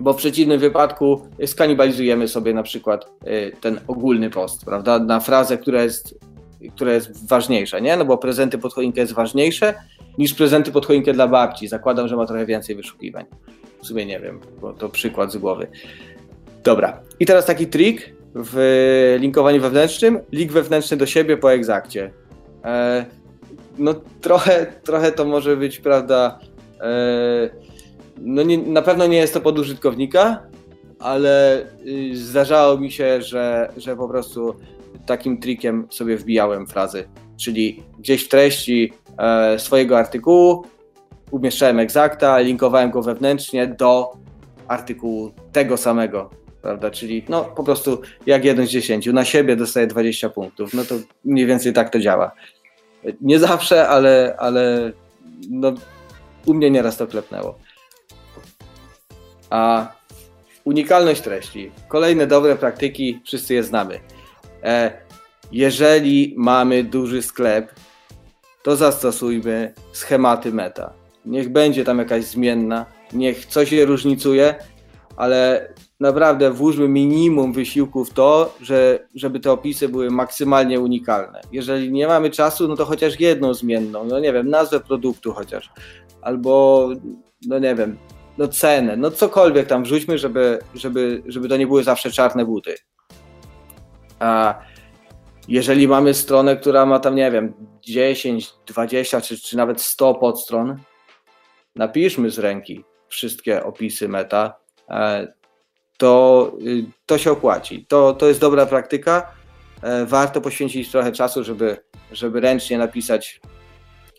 [0.00, 5.58] bo w przeciwnym wypadku skanibalizujemy sobie na przykład e, ten ogólny post, prawda, na frazę,
[5.58, 6.18] która jest,
[6.74, 7.96] która jest ważniejsza, nie?
[7.96, 9.74] No bo prezenty pod choinkę jest ważniejsze
[10.18, 11.68] niż prezenty pod choinkę dla babci.
[11.68, 13.24] Zakładam, że ma trochę więcej wyszukiwań.
[13.82, 15.66] W sumie nie wiem, bo to przykład z głowy.
[16.64, 17.00] Dobra.
[17.20, 22.12] I teraz taki trik, w linkowaniu wewnętrznym, link wewnętrzny do siebie po egzakcie.
[22.64, 23.06] E,
[23.78, 26.38] no trochę, trochę to może być, prawda,
[26.80, 27.50] e,
[28.20, 30.42] no nie, na pewno nie jest to pod użytkownika,
[30.98, 34.54] ale y, zdarzało mi się, że, że po prostu
[35.06, 40.64] takim trikiem sobie wbijałem frazy, czyli gdzieś w treści e, swojego artykułu
[41.30, 44.12] umieszczałem egzakta, linkowałem go wewnętrznie do
[44.68, 46.30] artykułu tego samego
[46.62, 46.90] prawda?
[46.90, 50.74] Czyli no po prostu jak jeden z dziesięciu na siebie dostaje 20 punktów.
[50.74, 50.94] No to
[51.24, 52.32] mniej więcej tak to działa.
[53.20, 54.92] Nie zawsze, ale, ale
[55.50, 55.74] no,
[56.46, 57.58] u mnie nieraz to klepnęło.
[59.50, 59.92] A
[60.64, 61.70] unikalność treści.
[61.88, 64.00] Kolejne dobre praktyki, wszyscy je znamy.
[64.62, 64.92] E,
[65.52, 67.74] jeżeli mamy duży sklep,
[68.62, 70.92] to zastosujmy schematy meta.
[71.26, 74.54] Niech będzie tam jakaś zmienna, niech coś je różnicuje,
[75.16, 75.68] ale
[76.00, 81.40] naprawdę włóżmy minimum wysiłku w to, że, żeby te opisy były maksymalnie unikalne.
[81.52, 85.70] Jeżeli nie mamy czasu, no to chociaż jedną zmienną, no nie wiem, nazwę produktu chociaż,
[86.22, 86.88] albo
[87.46, 87.98] no nie wiem,
[88.38, 92.74] no cenę, no cokolwiek tam wrzućmy, żeby, żeby, żeby to nie były zawsze czarne buty.
[94.18, 94.58] A
[95.48, 100.76] jeżeli mamy stronę, która ma tam, nie wiem, 10, 20 czy, czy nawet 100 podstron,
[101.76, 104.54] napiszmy z ręki wszystkie opisy meta,
[104.90, 105.39] e,
[106.00, 107.86] to, y, to się opłaci.
[107.88, 109.32] To, to jest dobra praktyka.
[109.82, 111.76] E, warto poświęcić trochę czasu, żeby,
[112.12, 113.40] żeby ręcznie napisać,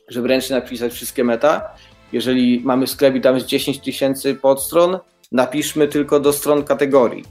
[0.07, 1.75] żeby ręcznie napisać wszystkie meta.
[2.11, 4.99] Jeżeli mamy sklep i tam jest 10 tysięcy podstron,
[5.31, 7.23] napiszmy tylko do stron kategorii.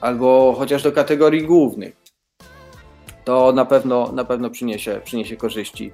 [0.00, 1.96] Albo chociaż do kategorii głównych.
[3.24, 5.92] To na pewno, na pewno przyniesie, przyniesie korzyści.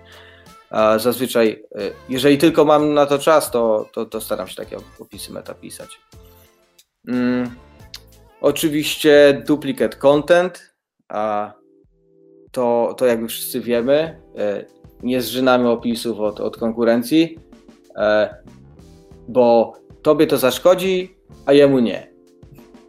[0.97, 5.33] Zazwyczaj, e, jeżeli tylko mam na to czas, to, to, to staram się takie opisy
[5.33, 6.01] meta pisać.
[7.09, 7.51] Mm,
[8.41, 10.75] oczywiście duplicate content,
[11.09, 11.53] a
[12.53, 14.65] to, to jakby wszyscy wiemy, e,
[15.03, 17.39] nie zżynamy opisów od, od konkurencji,
[17.97, 18.35] e,
[19.29, 21.17] bo tobie to zaszkodzi,
[21.47, 22.11] a jemu nie.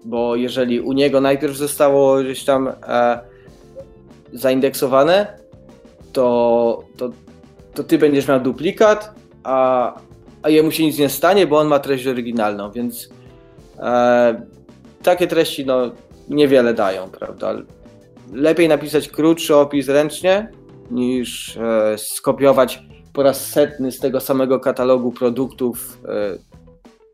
[0.05, 3.19] Bo jeżeli u niego najpierw zostało gdzieś tam e,
[4.33, 5.37] zaindeksowane,
[6.13, 7.09] to, to,
[7.73, 9.93] to ty będziesz miał duplikat, a,
[10.41, 13.09] a jemu się nic nie stanie, bo on ma treść oryginalną, więc
[13.79, 14.41] E,
[15.03, 15.91] takie treści no,
[16.29, 17.53] niewiele dają, prawda?
[18.33, 20.51] Lepiej napisać krótszy opis ręcznie
[20.91, 26.37] niż e, skopiować po raz setny z tego samego katalogu produktów, e,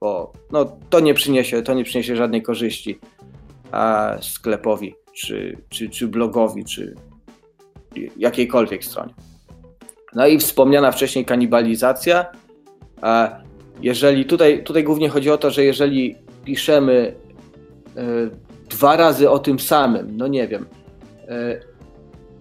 [0.02, 2.99] bo no, to, nie przyniesie, to nie przyniesie żadnej korzyści
[4.21, 6.95] sklepowi, czy, czy, czy blogowi, czy
[8.17, 9.13] jakiejkolwiek stronie.
[10.15, 12.26] No i wspomniana wcześniej kanibalizacja.
[13.82, 16.15] Jeżeli tutaj, tutaj głównie chodzi o to, że jeżeli
[16.46, 17.16] piszemy
[17.98, 18.02] e,
[18.70, 20.66] dwa razy o tym samym, no nie wiem,
[21.28, 21.60] e,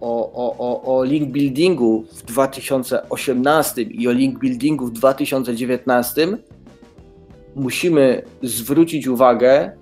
[0.01, 6.29] o, o, o, o link buildingu w 2018 i o link buildingu w 2019,
[7.55, 9.73] musimy zwrócić uwagę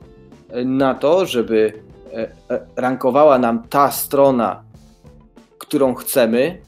[0.65, 1.73] na to, żeby
[2.13, 2.31] e,
[2.77, 4.63] rankowała nam ta strona,
[5.59, 6.61] którą chcemy,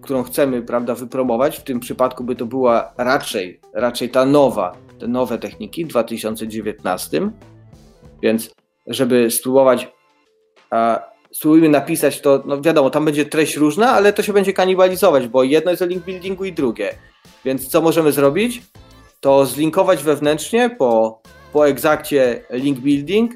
[0.00, 1.58] którą chcemy, prawda, wypromować.
[1.58, 7.30] W tym przypadku by to była raczej, raczej ta nowa, te nowe techniki w 2019.
[8.22, 8.50] Więc
[8.86, 9.88] żeby spróbować,
[10.70, 11.00] a,
[11.32, 15.44] spróbujmy napisać to, no wiadomo, tam będzie treść różna, ale to się będzie kanibalizować, bo
[15.44, 16.94] jedno jest o link buildingu i drugie.
[17.44, 18.62] Więc co możemy zrobić?
[19.20, 23.32] To zlinkować wewnętrznie po, po egzakcie link building,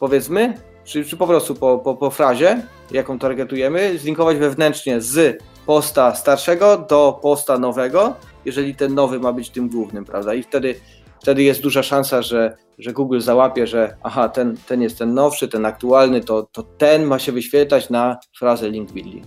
[0.00, 0.54] powiedzmy,
[0.84, 6.76] czy, czy po prostu po, po, po frazie, jaką targetujemy, zlinkować wewnętrznie z posta starszego
[6.78, 8.14] do posta nowego,
[8.46, 10.34] jeżeli ten nowy ma być tym głównym, prawda?
[10.34, 10.74] I wtedy,
[11.20, 15.48] wtedy jest duża szansa, że, że Google załapie, że aha, ten, ten jest ten nowszy,
[15.48, 19.26] ten aktualny, to, to ten ma się wyświetlać na frazę link building.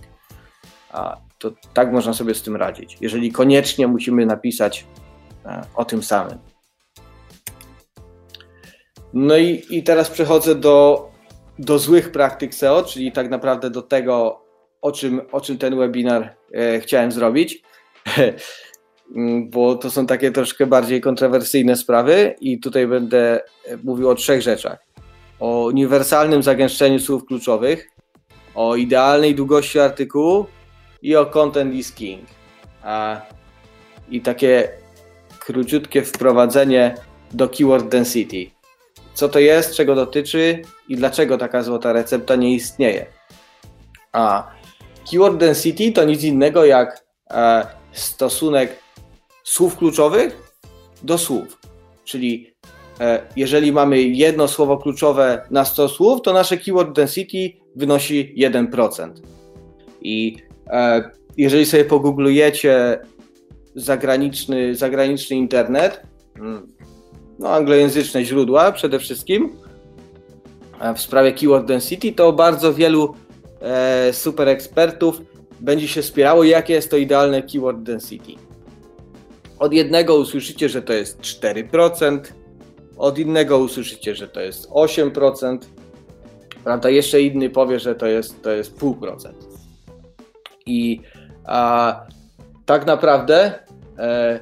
[0.92, 2.98] A to tak można sobie z tym radzić.
[3.00, 4.86] Jeżeli koniecznie musimy napisać
[5.46, 6.38] e, o tym samym.
[9.14, 11.08] No i, i teraz przechodzę do,
[11.58, 14.44] do złych praktyk SEO, czyli tak naprawdę do tego,
[14.82, 17.62] o czym, o czym ten webinar e, chciałem zrobić,
[19.50, 24.42] bo to są takie troszkę bardziej kontrowersyjne sprawy i tutaj będę e, mówił o trzech
[24.42, 24.78] rzeczach.
[25.40, 27.90] O uniwersalnym zagęszczeniu słów kluczowych,
[28.54, 30.46] o idealnej długości artykułu
[31.02, 32.20] i o content is king.
[32.82, 33.20] A,
[34.10, 34.68] I takie
[35.38, 36.94] króciutkie wprowadzenie
[37.32, 38.50] do keyword density.
[39.14, 43.06] Co to jest, czego dotyczy i dlaczego taka złota recepta nie istnieje.
[44.12, 44.50] A
[45.10, 48.78] Keyword density to nic innego jak e, stosunek
[49.44, 50.52] słów kluczowych
[51.02, 51.58] do słów.
[52.04, 52.54] Czyli
[53.00, 59.10] e, jeżeli mamy jedno słowo kluczowe na 100 słów, to nasze keyword density wynosi 1%.
[60.02, 60.36] I
[60.66, 62.98] e, jeżeli sobie pogooglujecie
[63.74, 66.02] zagraniczny, zagraniczny internet,
[66.36, 66.66] mm,
[67.38, 69.50] no anglojęzyczne źródła przede wszystkim,
[70.94, 73.14] w sprawie keyword density, to bardzo wielu
[73.60, 75.20] e, super ekspertów
[75.60, 78.49] będzie się spierało, jakie jest to idealne keyword density.
[79.60, 82.20] Od jednego usłyszycie, że to jest 4%,
[82.98, 85.58] od innego usłyszycie, że to jest 8%,
[86.64, 86.90] prawda?
[86.90, 89.32] Jeszcze inny powie, że to jest, to jest 0,5%.
[90.66, 91.00] I
[91.44, 92.00] a,
[92.66, 93.52] tak naprawdę
[93.98, 94.40] e,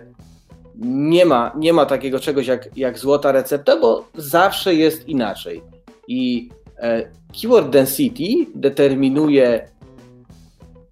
[0.83, 5.63] nie ma, nie ma takiego czegoś jak, jak złota recepta, bo zawsze jest inaczej.
[6.09, 7.11] I e,
[7.43, 9.69] keyword density determinuje,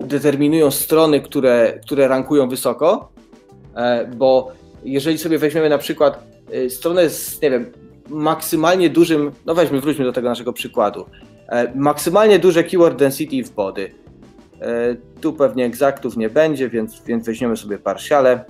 [0.01, 3.16] determinują strony, które, które rankują wysoko,
[4.17, 4.53] bo
[4.85, 7.73] jeżeli sobie weźmiemy na przykład e, stronę z, nie wiem,
[8.09, 11.07] maksymalnie dużym, no weźmy, wróćmy do tego naszego przykładu,
[11.49, 13.91] e, maksymalnie duże keyword density w body.
[14.61, 18.45] E, tu pewnie egzaktów nie będzie, więc, więc weźmiemy sobie partiale.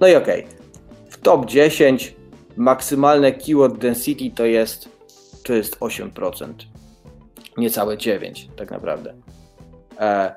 [0.00, 0.28] No i ok.
[1.08, 2.14] W top 10
[2.56, 4.88] maksymalne keyword density to jest,
[5.44, 6.52] to jest 8%.
[7.56, 9.14] Niecałe 9 tak naprawdę.
[10.00, 10.34] E,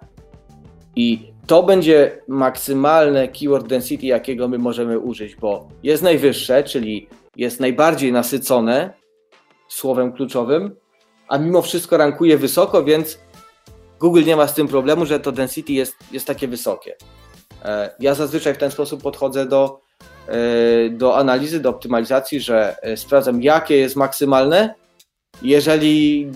[0.96, 7.60] I to będzie maksymalne keyword density, jakiego my możemy użyć, bo jest najwyższe, czyli jest
[7.60, 8.94] najbardziej nasycone
[9.68, 10.76] słowem kluczowym,
[11.28, 13.20] a mimo wszystko rankuje wysoko, więc
[14.00, 16.96] Google nie ma z tym problemu, że to density jest, jest takie wysokie.
[17.66, 19.82] E, ja zazwyczaj w ten sposób podchodzę do,
[20.28, 24.74] e, do analizy, do optymalizacji, że e, sprawdzam, jakie jest maksymalne.
[25.42, 26.28] Jeżeli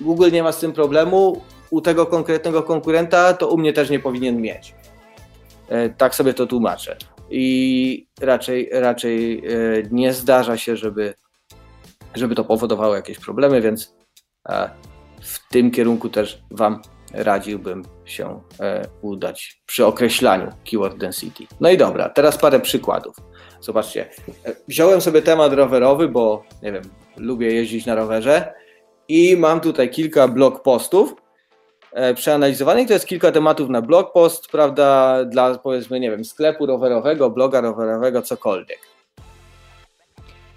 [0.00, 1.42] Google nie ma z tym problemu,
[1.74, 4.74] u tego konkretnego konkurenta, to u mnie też nie powinien mieć.
[5.96, 6.96] Tak sobie to tłumaczę.
[7.30, 9.42] I raczej, raczej
[9.90, 11.14] nie zdarza się, żeby,
[12.14, 13.94] żeby to powodowało jakieś problemy, więc
[15.22, 16.82] w tym kierunku też Wam
[17.14, 21.44] radziłbym się e, udać przy określaniu keyword density.
[21.60, 23.16] No i dobra, teraz parę przykładów.
[23.60, 24.10] Zobaczcie,
[24.44, 26.82] e, wziąłem sobie temat rowerowy, bo nie wiem,
[27.16, 28.54] lubię jeździć na rowerze
[29.08, 31.23] i mam tutaj kilka blog postów e,
[32.14, 32.88] przeanalizowanych.
[32.88, 37.60] To jest kilka tematów na blog post, prawda, dla powiedzmy, nie wiem, sklepu rowerowego, bloga
[37.60, 38.78] rowerowego, cokolwiek.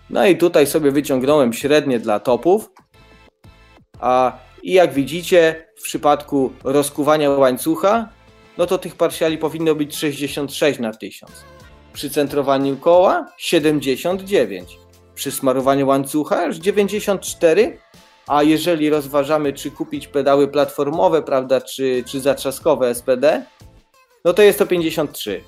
[0.09, 2.71] No i tutaj sobie wyciągnąłem średnie dla topów,
[3.99, 8.09] a i jak widzicie, w przypadku rozkuwania łańcucha,
[8.57, 11.31] no to tych parciali powinno być 66 na 1000.
[11.93, 14.79] Przy centrowaniu koła 79.
[15.15, 17.77] Przy smarowaniu łańcucha już 94.
[18.27, 23.45] A jeżeli rozważamy, czy kupić pedały platformowe, prawda, czy, czy zatrzaskowe SPD,
[24.25, 25.41] no to jest to 53.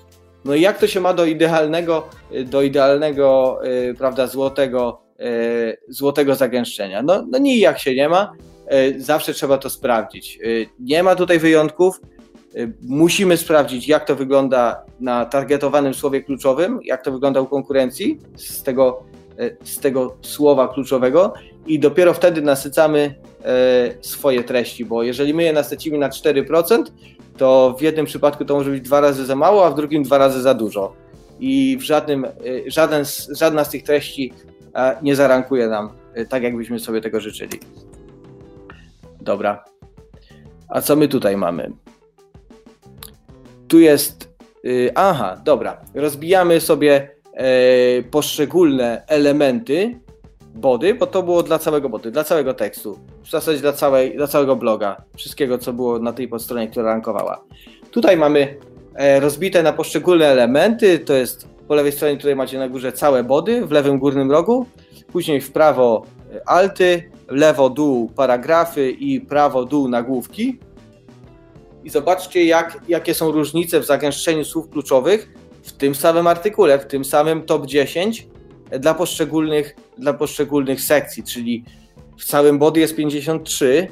[0.46, 2.08] No i jak to się ma do idealnego,
[2.46, 7.02] do idealnego, yy, prawda, złotego, yy, złotego zagęszczenia?
[7.02, 8.34] No, no nijak się nie ma.
[8.70, 10.40] E, zawsze trzeba to sprawdzić.
[10.44, 10.48] E,
[10.80, 12.02] nie ma tutaj wyjątków.
[12.56, 18.20] E, musimy sprawdzić, jak to wygląda na targetowanym słowie kluczowym, jak to wygląda u konkurencji
[18.36, 19.04] z tego,
[19.64, 21.34] z tego słowa kluczowego
[21.68, 23.16] i dopiero wtedy nasycamy
[24.02, 26.84] swoje treści, bo jeżeli my je nasycimy na 4%,
[27.38, 30.18] to w jednym przypadku to może być dwa razy za mało, a w drugim dwa
[30.18, 30.94] razy za dużo.
[31.40, 32.28] I w żadnym,
[32.68, 34.34] żaden, żadna z tych treści
[35.02, 35.90] nie zarankuje nam
[36.30, 37.60] tak, jakbyśmy sobie tego życzyli.
[39.22, 39.64] Dobra.
[40.70, 41.72] A co my tutaj mamy?
[43.68, 44.30] Tu jest.
[44.64, 45.82] Yy, aha, dobra.
[45.94, 47.20] Rozbijamy sobie
[48.12, 50.00] poszczególne elementy
[50.56, 53.00] body, bo to było dla całego body, dla całego tekstu.
[53.24, 55.02] W zasadzie dla, całej, dla całego bloga.
[55.18, 57.44] Wszystkiego, co było na tej podstronie, która rankowała.
[57.92, 58.58] Tutaj mamy
[58.96, 61.00] e, rozbite na poszczególne elementy.
[61.00, 64.66] To jest po lewej stronie, tutaj macie na górze całe body w lewym górnym rogu.
[65.12, 70.60] Później w prawo e, alty, lewo dół paragrafy i prawo dół nagłówki.
[71.84, 75.34] I zobaczcie, jak, jakie są różnice w zagęszczeniu słów kluczowych
[75.64, 78.28] w tym samym artykule, w tym samym top 10
[78.72, 81.64] dla poszczególnych, dla poszczególnych sekcji, czyli
[82.18, 83.88] w całym body jest 53,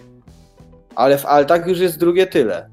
[0.96, 2.70] ale w altach już jest drugie tyle.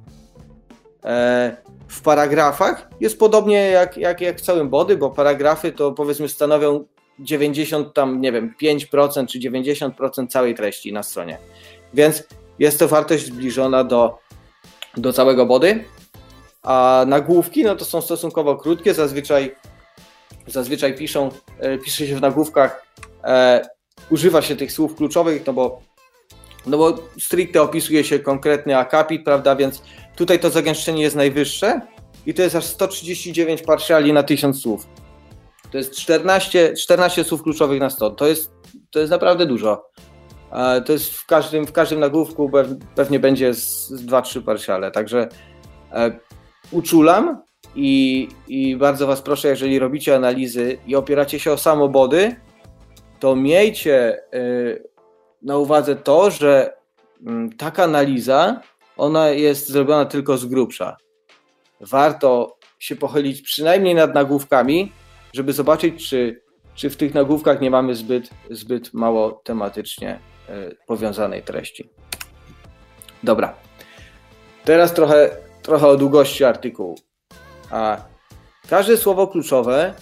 [1.05, 1.57] E,
[1.89, 6.85] w paragrafach jest podobnie jak, jak, jak w całym body, bo paragrafy to powiedzmy stanowią
[7.19, 11.39] 90 tam, nie wiem, 5% czy 90% całej treści na stronie.
[11.95, 12.25] Więc
[12.59, 14.19] jest to wartość zbliżona do,
[14.97, 15.85] do całego body.
[16.63, 19.55] A nagłówki, no to są stosunkowo krótkie, zazwyczaj,
[20.47, 22.87] zazwyczaj piszą, e, pisze się w nagłówkach,
[23.25, 23.63] e,
[24.11, 25.81] używa się tych słów kluczowych, no bo,
[26.67, 29.83] no bo stricte opisuje się konkretny akapit, prawda, więc
[30.17, 31.81] tutaj to zagęszczenie jest najwyższe
[32.27, 34.87] i to jest aż 139 partiali na 1000 słów.
[35.71, 38.11] To jest 14, 14 słów kluczowych na 100.
[38.11, 38.51] To jest,
[38.91, 39.91] to jest naprawdę dużo.
[40.87, 42.51] To jest w każdym, w każdym nagłówku
[42.95, 44.91] pewnie będzie z 2-3 parciale.
[44.91, 45.29] Także
[45.93, 46.19] e,
[46.71, 47.43] uczulam
[47.77, 52.37] i, i bardzo Was proszę, jeżeli robicie analizy i opieracie się o samobody,
[53.21, 54.19] to miejcie e,
[55.43, 56.77] na uwadze to, że
[57.27, 58.61] mm, taka analiza,
[58.97, 60.97] ona jest zrobiona tylko z grubsza.
[61.81, 64.93] Warto się pochylić przynajmniej nad nagłówkami,
[65.33, 66.43] żeby zobaczyć, czy,
[66.75, 70.19] czy w tych nagłówkach nie mamy zbyt, zbyt mało tematycznie
[70.49, 71.91] e, powiązanej treści.
[73.23, 73.55] Dobra.
[74.65, 76.97] Teraz trochę, trochę o długości artykułu.
[77.71, 77.99] A
[78.69, 79.95] każde słowo kluczowe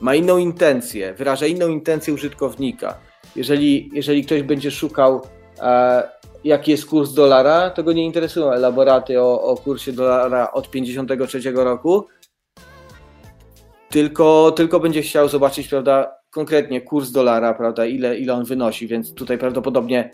[0.00, 2.98] ma inną intencję, wyraża inną intencję użytkownika.
[3.36, 5.20] Jeżeli, jeżeli ktoś będzie szukał,
[5.60, 6.02] e,
[6.44, 11.40] jaki jest kurs dolara, to go nie interesują elaboraty o, o kursie dolara od 53
[11.54, 12.06] roku,
[13.90, 19.14] tylko, tylko będzie chciał zobaczyć, prawda, konkretnie kurs dolara, prawda, ile, ile on wynosi, więc
[19.14, 20.10] tutaj prawdopodobnie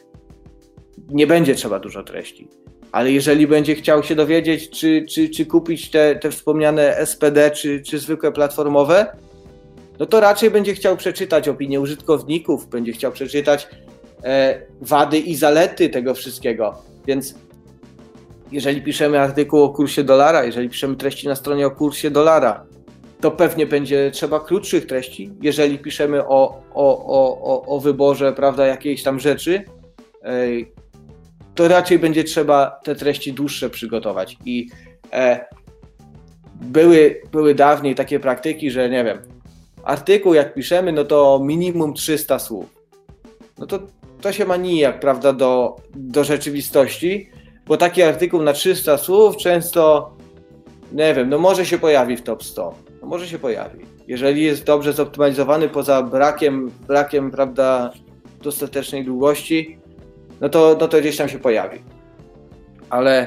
[1.09, 2.49] nie będzie trzeba dużo treści.
[2.97, 7.80] Ale jeżeli będzie chciał się dowiedzieć, czy, czy, czy kupić te, te wspomniane SPD, czy,
[7.80, 9.07] czy zwykłe platformowe,
[9.99, 13.68] no to raczej będzie chciał przeczytać opinię użytkowników, będzie chciał przeczytać
[14.24, 16.82] e, wady i zalety tego wszystkiego.
[17.07, 17.34] Więc
[18.53, 22.64] jeżeli piszemy artykuł o kursie dolara, jeżeli piszemy treści na stronie o kursie dolara,
[23.20, 25.30] to pewnie będzie trzeba krótszych treści.
[25.42, 29.64] Jeżeli piszemy o, o, o, o wyborze prawda, jakiejś tam rzeczy,
[31.57, 34.36] to raczej będzie trzeba te treści dłuższe przygotować.
[34.44, 34.68] I
[35.12, 35.44] e,
[36.54, 39.18] były, były dawniej takie praktyki, że nie wiem,
[39.84, 42.66] artykuł jak piszemy, no to minimum 300 słów.
[43.59, 43.78] No to
[44.20, 47.30] to się ma nijak, prawda, do, do rzeczywistości,
[47.66, 50.11] bo taki artykuł na 300 słów często,
[50.92, 53.78] nie wiem, no może się pojawi w top 100 no może się pojawi.
[54.09, 57.92] Jeżeli jest dobrze zoptymalizowany poza brakiem, brakiem prawda,
[58.42, 59.78] dostatecznej długości,
[60.41, 61.78] no to, no to gdzieś tam się pojawi.
[62.91, 63.26] Ale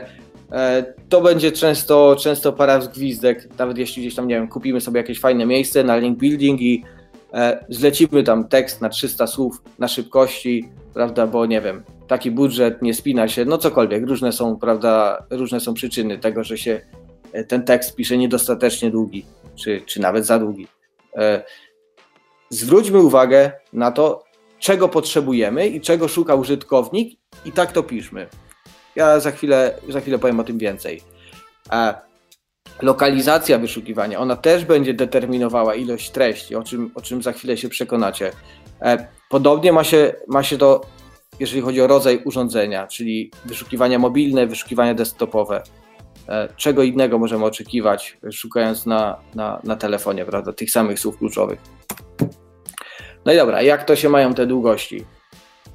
[0.52, 5.02] e, to będzie często, często para gwizdek, nawet jeśli gdzieś tam, nie wiem, kupimy sobie
[5.02, 6.84] jakieś fajne miejsce na link building i
[7.34, 12.82] e, zlecimy tam tekst na 300 słów na szybkości, prawda, bo nie wiem, taki budżet
[12.82, 16.82] nie spina się, no cokolwiek, różne są, prawda, różne są przyczyny tego, że się
[17.34, 20.68] e, ten tekst pisze niedostatecznie długi czy, czy nawet za długi.
[21.16, 21.44] E,
[22.50, 24.24] zwróćmy uwagę na to,
[24.60, 28.28] czego potrzebujemy i czego szuka użytkownik, i tak to piszmy.
[28.96, 31.02] Ja za chwilę, za chwilę powiem o tym więcej.
[32.82, 37.70] Lokalizacja wyszukiwania, ona też będzie determinowała ilość treści, o czym, o czym za chwilę się
[37.70, 38.32] przekonacie.
[38.82, 40.82] E, podobnie ma się, ma się to,
[41.40, 45.64] jeżeli chodzi o rodzaj urządzenia, czyli wyszukiwania mobilne, wyszukiwania desktopowe.
[46.28, 51.60] E, czego innego możemy oczekiwać, szukając na, na, na telefonie, prawda, tych samych słów kluczowych.
[53.30, 55.06] No i dobra, jak to się mają te długości?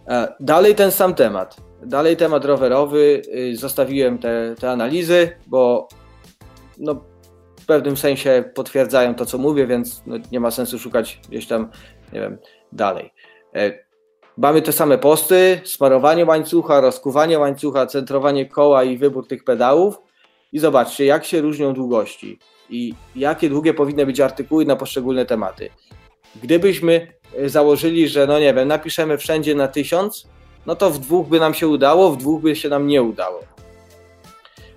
[0.09, 1.57] E, dalej ten sam temat.
[1.83, 3.23] Dalej temat rowerowy.
[3.35, 5.89] Y, zostawiłem te, te analizy, bo
[6.79, 6.95] no,
[7.61, 11.71] w pewnym sensie potwierdzają to, co mówię, więc no, nie ma sensu szukać gdzieś tam,
[12.13, 12.39] nie wiem,
[12.73, 13.13] dalej.
[13.55, 13.73] E,
[14.37, 19.99] mamy te same posty, sparowanie łańcucha, rozkuwanie łańcucha, centrowanie koła i wybór tych pedałów
[20.53, 22.39] i zobaczcie, jak się różnią długości
[22.71, 25.71] i jakie długie powinny być artykuły na poszczególne tematy.
[26.43, 27.15] Gdybyśmy
[27.47, 30.27] założyli, że no nie wiem, napiszemy wszędzie na tysiąc,
[30.67, 33.41] no to w dwóch by nam się udało, w dwóch by się nam nie udało.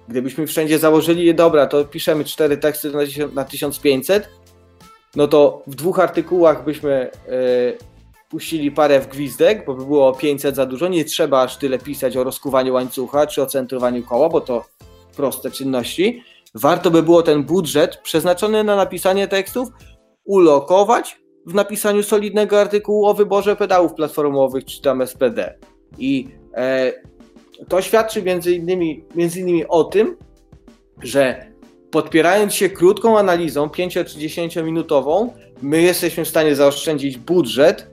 [0.07, 2.91] Gdybyśmy wszędzie założyli, dobra, to piszemy cztery teksty
[3.33, 4.29] na 1500,
[5.15, 7.77] no to w dwóch artykułach byśmy yy,
[8.29, 10.87] puścili parę gwizdek, bo by było 500 za dużo.
[10.87, 14.65] Nie trzeba aż tyle pisać o rozkuwaniu łańcucha czy o centrowaniu koła, bo to
[15.15, 16.23] proste czynności,
[16.55, 19.69] warto by było ten budżet przeznaczony na napisanie tekstów
[20.25, 25.53] ulokować w napisaniu solidnego artykułu o wyborze pedałów platformowych czy tam SPD.
[25.97, 26.93] I e,
[27.67, 30.17] to świadczy między innymi, między innymi o tym,
[31.01, 31.45] że
[31.91, 37.87] podpierając się krótką analizą, 5 czy 10 minutową, my jesteśmy w stanie zaoszczędzić budżet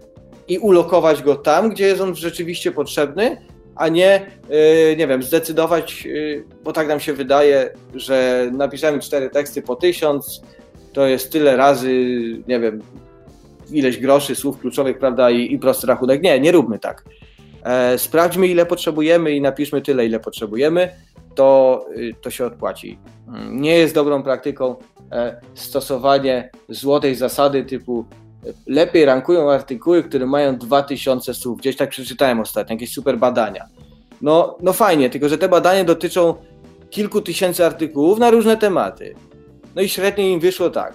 [0.48, 3.36] i ulokować go tam, gdzie jest on rzeczywiście potrzebny,
[3.76, 9.30] a nie, yy, nie wiem, zdecydować, yy, bo tak nam się wydaje, że napiszemy cztery
[9.30, 10.42] teksty po tysiąc,
[10.92, 11.92] to jest tyle razy,
[12.48, 12.82] nie wiem,
[13.70, 16.22] ileś groszy, słów kluczowych, prawda, i, i prosty rachunek.
[16.22, 17.04] Nie, nie róbmy tak.
[17.64, 20.90] E, sprawdźmy, ile potrzebujemy i napiszmy tyle, ile potrzebujemy,
[21.34, 22.98] to, y, to się odpłaci.
[23.28, 24.76] Mm, nie jest dobrą praktyką
[25.12, 28.04] e, stosowanie złotej zasady typu
[28.66, 31.58] lepiej rankują artykuły, które mają 2000 słów.
[31.58, 33.66] Gdzieś tak przeczytałem ostatnio, jakieś super badania.
[34.22, 36.34] No, no fajnie, tylko że te badania dotyczą
[36.90, 39.14] kilku tysięcy artykułów na różne tematy.
[39.74, 40.94] No i średnio im wyszło tak.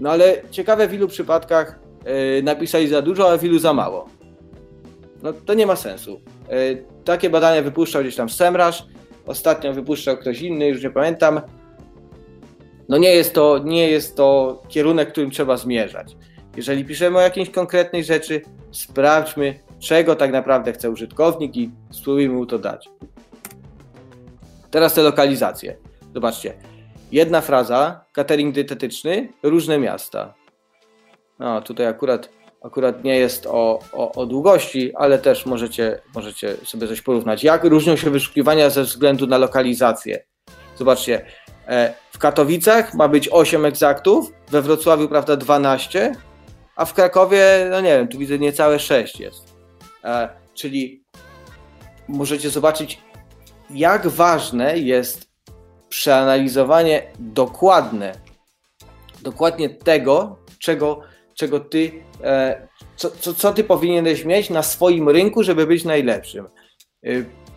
[0.00, 4.08] No ale ciekawe w ilu przypadkach yy, napisali za dużo, a w ilu za mało.
[5.22, 6.20] No to nie ma sensu.
[6.50, 8.86] Yy, takie badania wypuszczał gdzieś tam Semrasz,
[9.26, 11.40] ostatnio wypuszczał ktoś inny, już nie pamiętam.
[12.88, 16.16] No nie jest to, nie jest to kierunek, którym trzeba zmierzać.
[16.56, 22.46] Jeżeli piszemy o jakiejś konkretnej rzeczy, sprawdźmy, czego tak naprawdę chce użytkownik i spróbujmy mu
[22.46, 22.88] to dać.
[24.70, 25.76] Teraz te lokalizacje.
[26.14, 26.54] Zobaczcie.
[27.14, 30.34] Jedna fraza, catering dietetyczny, różne miasta.
[31.38, 32.28] No, tutaj akurat,
[32.62, 37.44] akurat nie jest o, o, o długości, ale też możecie, możecie sobie coś porównać.
[37.44, 40.24] Jak różnią się wyszukiwania ze względu na lokalizację?
[40.76, 41.26] Zobaczcie,
[42.12, 46.12] w Katowicach ma być 8 egzaktów, we Wrocławiu, prawda, 12,
[46.76, 49.54] a w Krakowie, no nie wiem, tu widzę niecałe 6 jest.
[50.54, 51.04] Czyli
[52.08, 52.98] możecie zobaczyć,
[53.70, 55.33] jak ważne jest
[55.94, 58.12] przeanalizowanie dokładne,
[59.22, 61.00] dokładnie tego, czego,
[61.34, 61.92] czego ty,
[62.22, 66.46] e, co, co, co ty powinieneś mieć na swoim rynku, żeby być najlepszym.
[67.02, 67.08] E,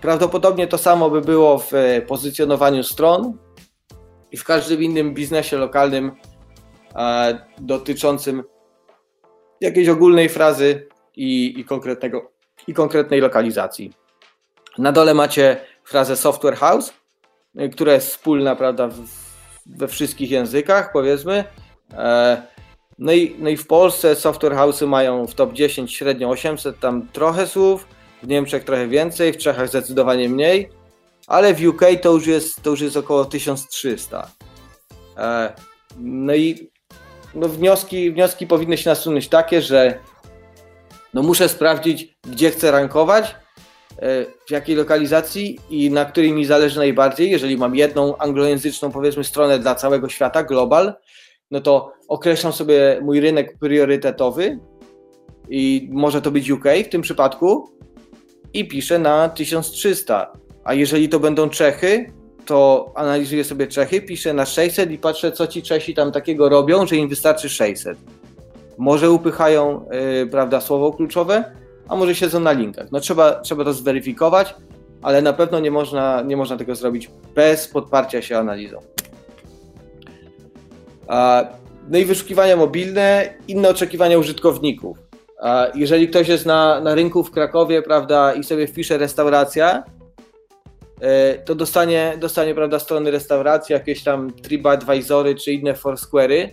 [0.02, 3.38] prawdopodobnie to samo by było w e, pozycjonowaniu stron
[4.32, 6.12] i w każdym innym biznesie lokalnym
[7.58, 8.44] dotyczącym
[9.62, 12.32] jakiejś ogólnej frazy i, i, konkretnego,
[12.68, 13.94] i konkretnej lokalizacji.
[14.78, 16.94] Na dole macie frazę software house,
[17.72, 18.90] która jest wspólna, prawda,
[19.66, 21.44] we wszystkich językach, powiedzmy.
[21.94, 22.42] E,
[23.00, 27.08] no i, no i w Polsce software house'y mają w top 10 średnio 800, tam
[27.14, 27.88] trochę słów,
[28.24, 30.70] w Niemczech trochę więcej, w Czechach zdecydowanie mniej,
[31.28, 34.28] ale w UK to już jest, to już jest około 1300.
[35.18, 35.54] E,
[36.00, 36.70] no i
[37.36, 40.00] no wnioski, wnioski powinny się nasunąć takie, że
[41.14, 43.36] no muszę sprawdzić, gdzie chcę rankować,
[44.48, 47.32] w jakiej lokalizacji i na której mi zależy najbardziej.
[47.32, 50.94] Jeżeli mam jedną anglojęzyczną, powiedzmy, stronę dla całego świata, global,
[51.52, 54.60] no to określam sobie mój rynek priorytetowy
[55.50, 57.70] i może to być UK w tym przypadku
[58.54, 60.32] i piszę na 1300.
[60.64, 62.14] A jeżeli to będą Czechy,
[62.46, 66.88] to analizuję sobie Czechy, piszę na 600 i patrzę, co ci Czesi tam takiego robią,
[66.88, 67.98] że im wystarczy 600.
[68.78, 71.44] Może upychają, yy, prawda, słowo kluczowe,
[71.90, 72.92] a może siedzą na linkach.
[72.92, 74.56] No trzeba, trzeba to zweryfikować,
[75.02, 78.80] ale na pewno nie można, nie można tego zrobić bez podparcia się analizą.
[81.90, 84.98] No i wyszukiwania mobilne, inne oczekiwania użytkowników.
[85.76, 89.84] Jeżeli ktoś jest na, na rynku w Krakowie, prawda, i sobie wpisze restauracja,
[91.02, 96.50] e, to dostanie, dostanie prawda, strony restauracji, jakieś tam TripAdvisory czy inne Foursquare'y,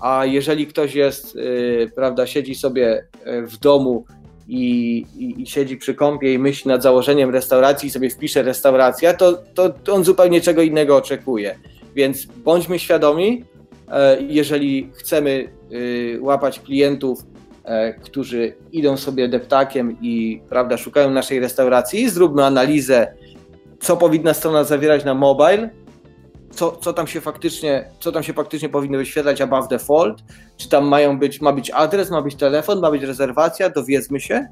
[0.00, 4.04] a jeżeli ktoś jest, e, prawda, siedzi sobie e, w domu
[4.52, 9.14] i, i, i, siedzi przy kąpie i myśli nad założeniem restauracji i sobie wpisze restauracja,
[9.14, 11.58] to, to, to on zupełnie czego innego oczekuje.
[11.94, 13.44] Więc bądźmy świadomi,
[13.92, 17.24] e, jeżeli chcemy y, łapać klientów,
[17.64, 23.14] e, którzy idą sobie deptakiem i prawda, szukają naszej restauracji, zróbmy analizę,
[23.80, 25.70] co powinna strona zawierać na mobile,
[26.54, 30.18] co, co, tam się faktycznie, co tam się faktycznie powinno wyświetlać above default,
[30.56, 34.46] czy tam mają być, ma być adres, ma być telefon, ma być rezerwacja, dowiedzmy się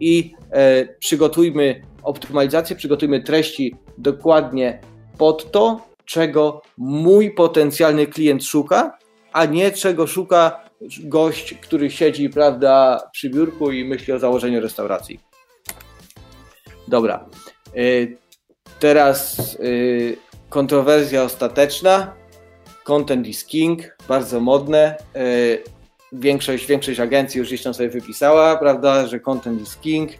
[0.00, 4.80] i e, przygotujmy optymalizację, przygotujmy treści dokładnie
[5.18, 8.98] pod to, czego mój potencjalny klient szuka,
[9.32, 10.66] a nie czego szuka
[11.04, 15.20] gość, który siedzi, prawda, przy biurku i myśli o założeniu restauracji.
[16.88, 17.28] Dobra.
[17.74, 17.80] E,
[18.78, 22.14] teraz e, kontrowersja ostateczna.
[22.84, 24.96] Content is king, bardzo modne.
[25.14, 25.22] E,
[26.12, 30.10] większość, większość agencji już gdzieś tam sobie wypisała, prawda, że content is king.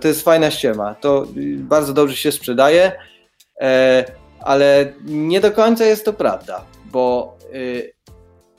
[0.00, 0.94] To jest fajna ściema.
[0.94, 2.92] To y, bardzo dobrze się sprzedaje,
[3.60, 4.04] e,
[4.40, 7.92] ale nie do końca jest to prawda, bo y,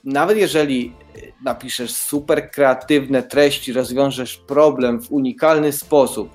[0.04, 0.94] nawet jeżeli
[1.44, 6.30] napiszesz super kreatywne treści, rozwiążesz problem w unikalny sposób,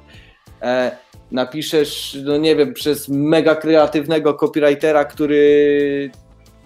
[0.62, 0.96] e,
[1.32, 6.10] napiszesz, no nie wiem, przez mega kreatywnego copywritera, który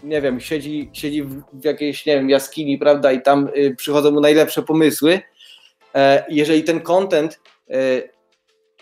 [0.04, 4.20] nie wiem, siedzi, siedzi w jakiejś, nie wiem, jaskini, prawda, i tam y, przychodzą mu
[4.20, 5.20] najlepsze pomysły.
[5.94, 7.40] E, jeżeli ten content
[7.70, 7.74] e,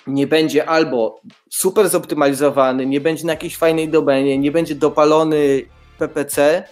[0.06, 1.20] nie będzie albo
[1.50, 5.62] super zoptymalizowany, nie będzie na jakiejś fajnej domenie, nie będzie dopalony
[5.98, 6.62] PPC,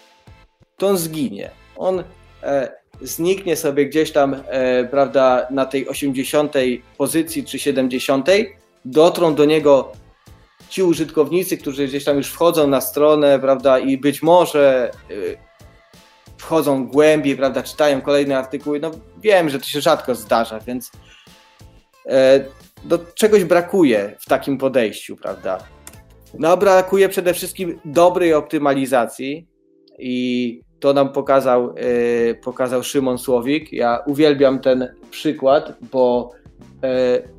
[0.77, 1.51] to on zginie.
[1.77, 2.05] On
[2.43, 4.43] e, zniknie sobie gdzieś tam,
[4.91, 6.55] prawda, na tej 80
[6.99, 8.29] pozycji czy 70
[8.85, 9.93] dotrą do niego
[10.69, 15.37] ci użytkownicy, którzy gdzieś tam już wchodzą na stronę, prawda, i być może y,
[16.37, 18.81] wchodzą głębiej, prawda, czytają kolejne artykuły.
[18.81, 20.91] No wiem, że to się rzadko zdarza, więc
[22.07, 22.45] e,
[22.85, 25.59] do czegoś brakuje w takim podejściu, prawda.
[26.39, 29.47] No brakuje przede wszystkim dobrej optymalizacji
[29.99, 33.73] i to nam pokazał, e, pokazał Szymon Słowik.
[33.73, 36.31] Ja uwielbiam ten przykład, bo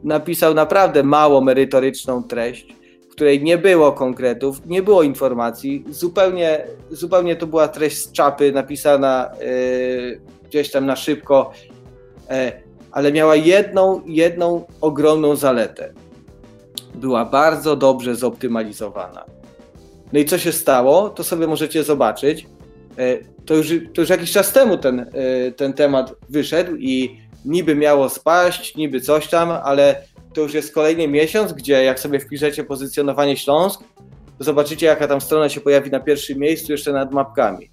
[0.03, 2.75] napisał naprawdę mało merytoryczną treść,
[3.09, 8.51] w której nie było konkretów, nie było informacji, zupełnie, zupełnie to była treść z czapy
[8.51, 9.37] napisana e,
[10.47, 11.51] gdzieś tam na szybko,
[12.29, 12.51] e,
[12.91, 15.93] ale miała jedną, jedną ogromną zaletę.
[16.95, 19.25] Była bardzo dobrze zoptymalizowana.
[20.13, 22.47] No i co się stało, to sobie możecie zobaczyć.
[23.45, 25.11] To już, to już jakiś czas temu ten,
[25.55, 31.07] ten temat wyszedł i niby miało spaść, niby coś tam, ale to już jest kolejny
[31.07, 33.83] miesiąc, gdzie jak sobie wpiszecie pozycjonowanie Śląsk,
[34.37, 37.69] to zobaczycie, jaka tam strona się pojawi na pierwszym miejscu, jeszcze nad mapkami.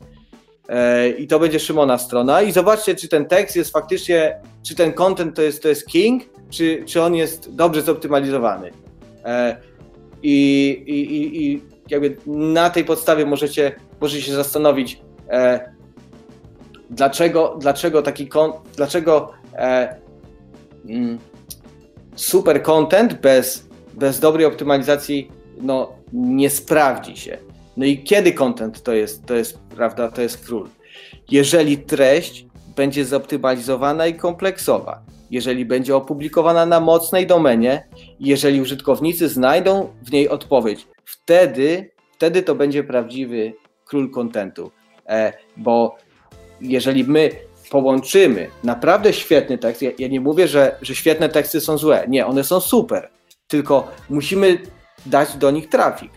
[0.68, 2.42] E, I to będzie Szymona strona.
[2.42, 6.22] I zobaczcie, czy ten tekst jest faktycznie, czy ten content to jest, to jest king,
[6.50, 8.70] czy, czy on jest dobrze zoptymalizowany.
[9.24, 9.56] E,
[10.22, 15.00] I, i, i jakby na tej podstawie możecie, możecie się zastanowić,
[15.30, 15.72] e,
[16.90, 19.32] dlaczego, dlaczego taki kon, dlaczego
[20.88, 21.18] mm,
[22.16, 25.30] super content bez, bez dobrej optymalizacji
[25.60, 27.38] no, nie sprawdzi się.
[27.76, 30.68] No i kiedy content to jest, to jest, prawda, to jest król?
[31.30, 37.88] Jeżeli treść będzie zoptymalizowana i kompleksowa, jeżeli będzie opublikowana na mocnej domenie,
[38.20, 43.52] jeżeli użytkownicy znajdą w niej odpowiedź, wtedy, wtedy to będzie prawdziwy
[43.84, 44.70] król kontentu.
[45.08, 45.96] E, bo
[46.60, 47.30] jeżeli my
[47.70, 52.26] połączymy naprawdę świetny tekst, ja, ja nie mówię, że, że świetne teksty są złe, nie,
[52.26, 53.10] one są super,
[53.48, 54.58] tylko musimy
[55.06, 56.10] dać do nich trafik.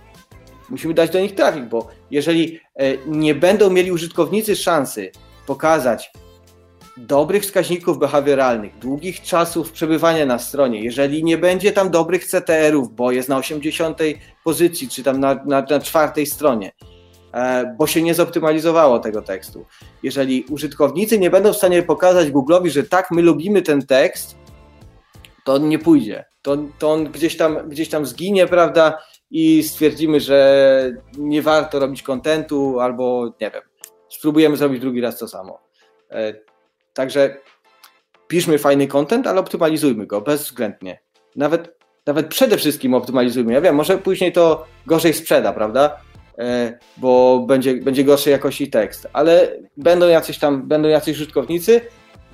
[0.70, 5.12] Musimy dać do nich trafik, bo jeżeli e, nie będą mieli użytkownicy szansy
[5.46, 6.12] pokazać
[6.98, 13.12] dobrych wskaźników behawioralnych, długich czasów przebywania na stronie, jeżeli nie będzie tam dobrych CTR-ów, bo
[13.12, 14.00] jest na 80
[14.44, 16.72] pozycji, czy tam na, na, na czwartej stronie,
[17.78, 19.66] bo się nie zoptymalizowało tego tekstu.
[20.04, 24.36] Jeżeli użytkownicy nie będą w stanie pokazać Google'owi, że tak, my lubimy ten tekst,
[25.44, 26.26] to on nie pójdzie.
[26.42, 28.98] To, to on gdzieś tam, gdzieś tam zginie, prawda?
[29.32, 33.62] I stwierdzimy, że nie warto robić kontentu, albo nie wiem,
[34.10, 35.60] spróbujemy zrobić drugi raz to samo.
[36.12, 36.34] E,
[36.94, 37.38] także
[38.28, 41.00] piszmy fajny content, ale optymalizujmy go bezwzględnie.
[41.36, 43.54] Nawet, nawet przede wszystkim optymalizujmy.
[43.54, 46.02] Ja wiem, może później to gorzej sprzeda, prawda?
[46.42, 51.82] E, bo będzie, będzie gorszej jakości tekst, ale będą jacyś tam, będą jacyś użytkownicy,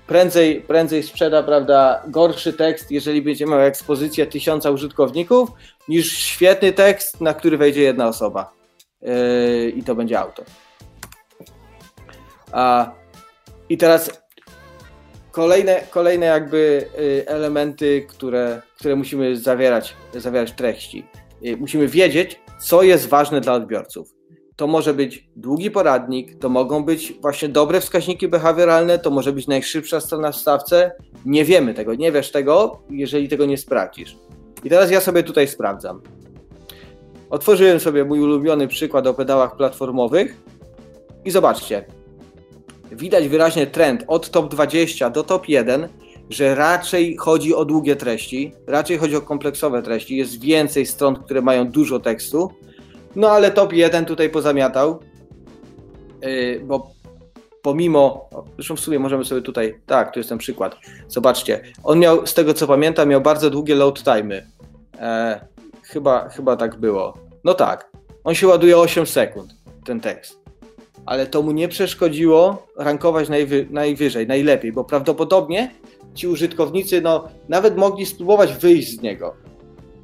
[0.08, 5.50] prędzej, prędzej sprzeda prawda, gorszy tekst, jeżeli będzie miał ekspozycję tysiąca użytkowników,
[5.88, 8.54] niż świetny tekst, na który wejdzie jedna osoba.
[9.02, 10.44] Yy, I to będzie auto.
[12.52, 12.92] A,
[13.70, 14.22] I teraz
[15.32, 21.06] kolejne, kolejne jakby yy, elementy, które, które musimy zawierać, zawierać w treści.
[21.42, 24.18] Yy, musimy wiedzieć, co jest ważne dla odbiorców
[24.58, 29.48] to może być długi poradnik, to mogą być właśnie dobre wskaźniki behawioralne, to może być
[29.48, 30.92] najszybsza strona w stawce.
[31.26, 34.18] Nie wiemy tego, nie wiesz tego, jeżeli tego nie sprawdzisz.
[34.64, 36.02] I teraz ja sobie tutaj sprawdzam.
[37.30, 40.38] Otworzyłem sobie mój ulubiony przykład o pedałach platformowych
[41.26, 41.86] i zobaczcie.
[42.92, 45.88] Widać wyraźnie trend od top 20 do top 1,
[46.30, 50.18] że raczej chodzi o długie treści, raczej chodzi o kompleksowe treści.
[50.18, 52.52] Jest więcej stron, które mają dużo tekstu,
[53.16, 55.00] no ale top 1 tutaj pozamiatał,
[56.22, 56.98] yy, bo
[57.62, 60.76] pomimo, zresztą w sumie możemy sobie tutaj, tak, tu jest ten przykład,
[61.08, 64.42] zobaczcie, on miał, z tego co pamiętam, miał bardzo długie load time'y.
[65.00, 65.42] E,
[65.84, 67.18] chyba, chyba tak było.
[67.44, 67.92] No tak,
[68.24, 69.54] on się ładuje 8 sekund,
[69.86, 70.40] ten tekst.
[71.06, 75.72] Ale to mu nie przeszkodziło rankować najwy, najwyżej, najlepiej, bo prawdopodobnie
[76.18, 79.48] ci użytkownicy no, nawet mogli spróbować wyjść z niego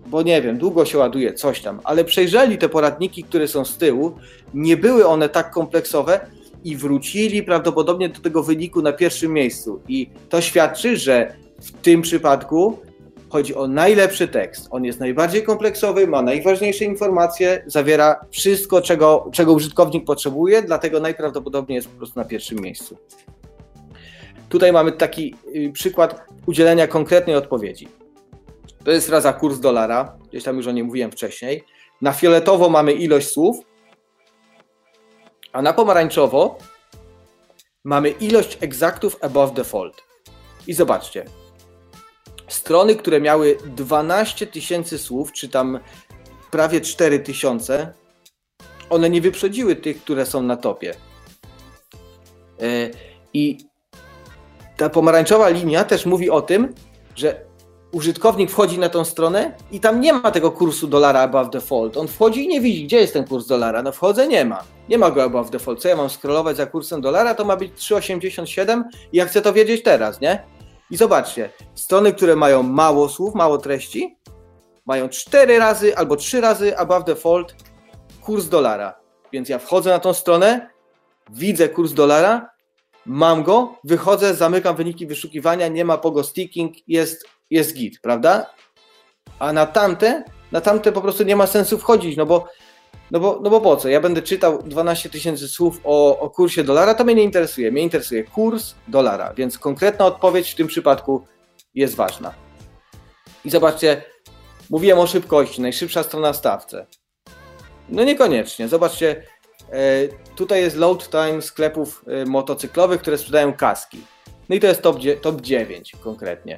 [0.07, 3.77] bo nie wiem, długo się ładuje, coś tam, ale przejrzeli te poradniki, które są z
[3.77, 4.11] tyłu,
[4.53, 6.19] nie były one tak kompleksowe
[6.63, 9.81] i wrócili prawdopodobnie do tego wyniku na pierwszym miejscu.
[9.87, 12.79] I to świadczy, że w tym przypadku
[13.29, 14.67] chodzi o najlepszy tekst.
[14.71, 21.75] On jest najbardziej kompleksowy, ma najważniejsze informacje, zawiera wszystko, czego, czego użytkownik potrzebuje, dlatego najprawdopodobniej
[21.75, 22.97] jest po prostu na pierwszym miejscu.
[24.53, 27.87] Tutaj mamy taki y, przykład udzielenia konkretnej odpowiedzi.
[28.83, 31.63] To jest raza kurs dolara, gdzieś tam już o nim mówiłem wcześniej.
[32.01, 33.57] Na fioletowo mamy ilość słów,
[35.53, 36.57] a na pomarańczowo
[37.83, 40.03] mamy ilość egzaktów above default.
[40.67, 41.25] I zobaczcie,
[42.47, 45.79] strony, które miały 12 tysięcy słów, czy tam
[46.51, 47.93] prawie 4 tysiące,
[48.89, 50.95] one nie wyprzedziły tych, które są na topie.
[52.59, 52.89] E,
[53.33, 53.72] I
[54.77, 56.73] ta pomarańczowa linia też mówi o tym,
[57.15, 57.45] że
[57.91, 61.97] użytkownik wchodzi na tą stronę i tam nie ma tego kursu dolara above default.
[61.97, 63.83] On wchodzi i nie widzi, gdzie jest ten kurs dolara.
[63.83, 64.63] No wchodzę, nie ma.
[64.89, 65.81] Nie ma go above default.
[65.81, 67.35] Co ja mam scrollować za kursem dolara?
[67.35, 70.43] To ma być 3,87 i ja chcę to wiedzieć teraz, nie?
[70.91, 74.17] I zobaczcie, strony, które mają mało słów, mało treści,
[74.85, 77.55] mają 4 razy albo 3 razy above default
[78.21, 78.95] kurs dolara.
[79.31, 80.69] Więc ja wchodzę na tą stronę,
[81.29, 82.49] widzę kurs dolara,
[83.05, 88.45] mam go, wychodzę, zamykam wyniki wyszukiwania, nie ma pogo sticking, jest jest git, prawda?
[89.39, 92.47] A na tamte, na tamte po prostu nie ma sensu wchodzić, no bo,
[93.11, 93.89] no bo, no bo po co?
[93.89, 97.71] Ja będę czytał 12 tysięcy słów o, o kursie dolara, to mnie nie interesuje.
[97.71, 101.25] Mnie interesuje kurs dolara, więc konkretna odpowiedź w tym przypadku
[101.75, 102.33] jest ważna.
[103.45, 104.03] I zobaczcie,
[104.69, 106.85] mówiłem o szybkości, najszybsza strona stawce.
[107.89, 108.67] No niekoniecznie.
[108.67, 109.23] Zobaczcie,
[110.35, 113.97] tutaj jest load time sklepów e, motocyklowych, które sprzedają kaski.
[114.49, 116.57] No i to jest top, top 9 konkretnie.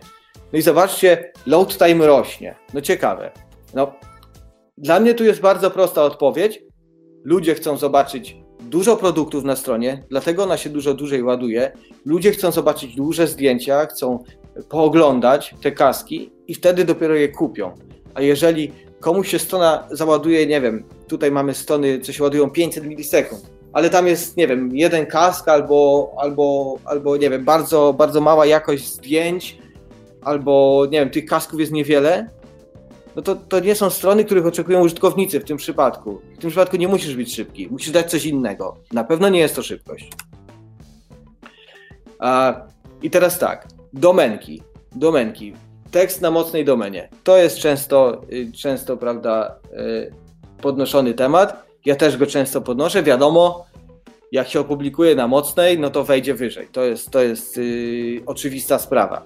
[0.53, 2.55] No i zobaczcie, load time rośnie.
[2.73, 3.31] No ciekawe.
[3.73, 3.93] No,
[4.77, 6.63] dla mnie tu jest bardzo prosta odpowiedź.
[7.23, 11.71] Ludzie chcą zobaczyć dużo produktów na stronie, dlatego ona się dużo dłużej ładuje.
[12.05, 14.23] Ludzie chcą zobaczyć duże zdjęcia, chcą
[14.69, 17.73] pooglądać te kaski i wtedy dopiero je kupią.
[18.13, 18.71] A jeżeli
[19.05, 23.89] komuś się strona załaduje, nie wiem, tutaj mamy strony, co się ładują 500 milisekund, ale
[23.89, 28.87] tam jest, nie wiem, jeden kask albo, albo, albo nie wiem, bardzo, bardzo mała jakość
[28.93, 29.57] zdjęć,
[30.21, 32.29] albo, nie wiem, tych kasków jest niewiele,
[33.15, 36.21] no to, to nie są strony, których oczekują użytkownicy w tym przypadku.
[36.37, 38.77] W tym przypadku nie musisz być szybki, musisz dać coś innego.
[38.93, 40.09] Na pewno nie jest to szybkość.
[43.01, 44.61] I teraz tak, domenki.
[44.95, 45.53] Domenki.
[45.95, 47.09] Tekst na mocnej domenie.
[47.23, 50.11] To jest często, y, często prawda, y,
[50.61, 51.65] podnoszony temat.
[51.85, 53.03] Ja też go często podnoszę.
[53.03, 53.65] Wiadomo,
[54.31, 56.67] jak się opublikuje na mocnej, no to wejdzie wyżej.
[56.71, 59.25] To jest, to jest yy, oczywista sprawa.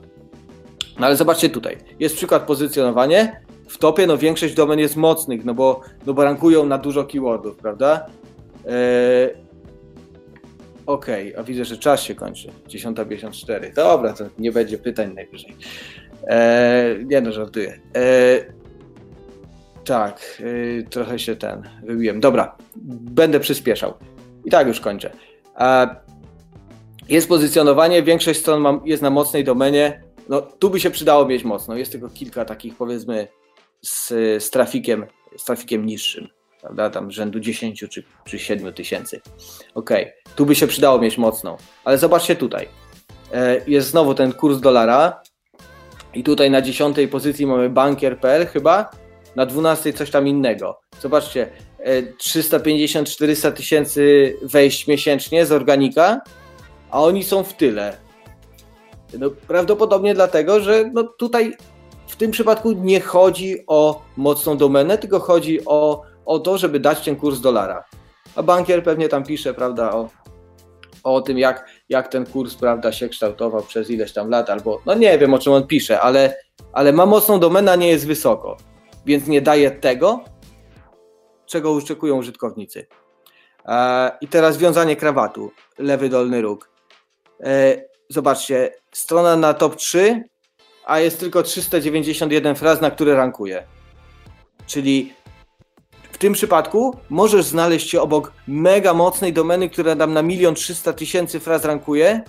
[0.99, 1.77] No ale zobaczcie tutaj.
[1.99, 3.41] Jest przykład pozycjonowanie.
[3.67, 7.57] W topie no większość domen jest mocnych, no bo, no bo rankują na dużo keywordów,
[7.57, 8.05] prawda?
[8.65, 8.71] Yy,
[10.85, 12.51] Okej, okay, a widzę, że czas się kończy.
[12.67, 13.73] 10.54.
[13.73, 15.55] Dobra, to nie będzie pytań najwyżej.
[16.27, 17.79] Eee, nie no, żartuję.
[17.93, 18.45] Eee,
[19.85, 22.19] tak, yy, trochę się ten wybiłem.
[22.19, 22.55] Dobra,
[23.11, 23.93] będę przyspieszał.
[24.45, 25.11] I tak już kończę.
[27.09, 30.03] Jest pozycjonowanie, większość stron jest na mocnej domenie.
[30.29, 31.75] No, tu by się przydało mieć mocno.
[31.75, 33.27] Jest tylko kilka takich, powiedzmy,
[33.81, 34.07] z,
[34.43, 35.05] z trafikiem,
[35.37, 36.27] z trafikiem niższym
[36.61, 39.21] prawda, tam rzędu 10 czy, czy 7 tysięcy.
[39.75, 39.89] Ok,
[40.35, 42.67] tu by się przydało mieć mocną, ale zobaczcie tutaj.
[43.33, 45.21] E, jest znowu ten kurs dolara
[46.13, 48.89] i tutaj na 10 pozycji mamy bankier.pl chyba,
[49.35, 50.79] na 12 coś tam innego.
[51.01, 51.49] Zobaczcie,
[52.19, 56.21] 350-400 e, tysięcy wejść miesięcznie z organika,
[56.91, 57.97] a oni są w tyle.
[59.19, 61.53] No, prawdopodobnie dlatego, że no, tutaj
[62.07, 67.05] w tym przypadku nie chodzi o mocną domenę, tylko chodzi o o to, żeby dać
[67.05, 67.83] ten kurs dolara.
[68.35, 70.09] A bankier pewnie tam pisze, prawda, o,
[71.03, 74.93] o tym, jak, jak ten kurs, prawda, się kształtował przez ileś tam lat, albo, no
[74.93, 76.37] nie wiem, o czym on pisze, ale,
[76.73, 78.57] ale ma mocną domenę, nie jest wysoko,
[79.05, 80.23] więc nie daje tego,
[81.45, 82.87] czego oczekują użytkownicy.
[83.65, 86.69] E, I teraz wiązanie krawatu, lewy dolny róg.
[87.43, 90.23] E, zobaczcie, strona na top 3,
[90.85, 93.63] a jest tylko 391 fraz, na które rankuje.
[94.67, 95.13] Czyli
[96.19, 101.39] tym przypadku możesz znaleźć się obok mega mocnej domeny, która tam na milion trzysta tysięcy
[101.39, 102.21] fraz rankuje,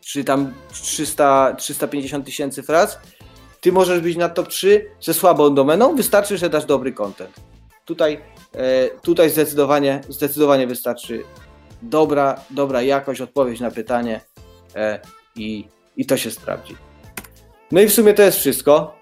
[0.00, 2.98] czy tam 300, 350 tysięcy fraz.
[3.60, 7.40] Ty możesz być na top 3 ze słabą domeną, wystarczy, że dasz dobry content.
[7.84, 8.20] Tutaj,
[8.54, 11.22] e, tutaj zdecydowanie, zdecydowanie wystarczy
[11.82, 14.20] dobra, dobra jakość, odpowiedź na pytanie
[14.76, 15.00] e,
[15.36, 15.64] i,
[15.96, 16.76] i to się sprawdzi.
[17.72, 18.96] No i w sumie to jest wszystko.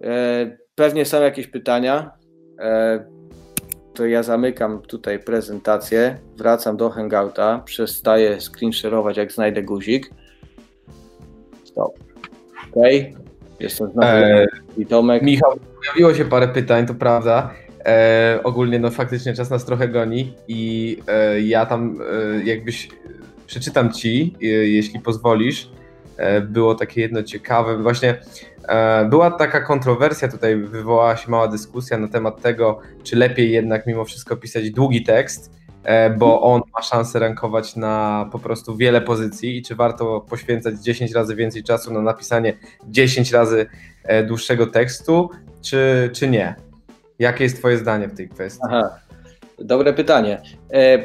[0.00, 2.23] E, pewnie są jakieś pytania.
[2.58, 3.04] E,
[3.94, 10.10] to ja zamykam tutaj prezentację, wracam do Hangouta, przestaję screenshare'ować jak znajdę guzik.
[11.64, 11.98] Stop.
[12.70, 12.82] Ok.
[13.60, 14.46] Jestem znowu e,
[14.76, 15.22] i Tomek.
[15.22, 17.50] Michał, pojawiło się parę pytań, to prawda.
[17.86, 22.88] E, ogólnie no faktycznie czas nas trochę goni i e, ja tam e, jakbyś
[23.46, 25.70] przeczytam ci, e, jeśli pozwolisz.
[26.42, 28.18] Było takie jedno ciekawe, właśnie
[28.68, 33.86] E, była taka kontrowersja, tutaj wywołała się mała dyskusja na temat tego, czy lepiej jednak
[33.86, 35.50] mimo wszystko pisać długi tekst,
[35.82, 40.74] e, bo on ma szansę rankować na po prostu wiele pozycji i czy warto poświęcać
[40.80, 42.56] 10 razy więcej czasu na napisanie
[42.88, 43.66] 10 razy
[44.04, 45.30] e, dłuższego tekstu,
[45.62, 46.54] czy, czy nie?
[47.18, 48.62] Jakie jest Twoje zdanie w tej kwestii?
[48.66, 48.98] Aha,
[49.58, 50.42] dobre pytanie.
[50.72, 50.98] E,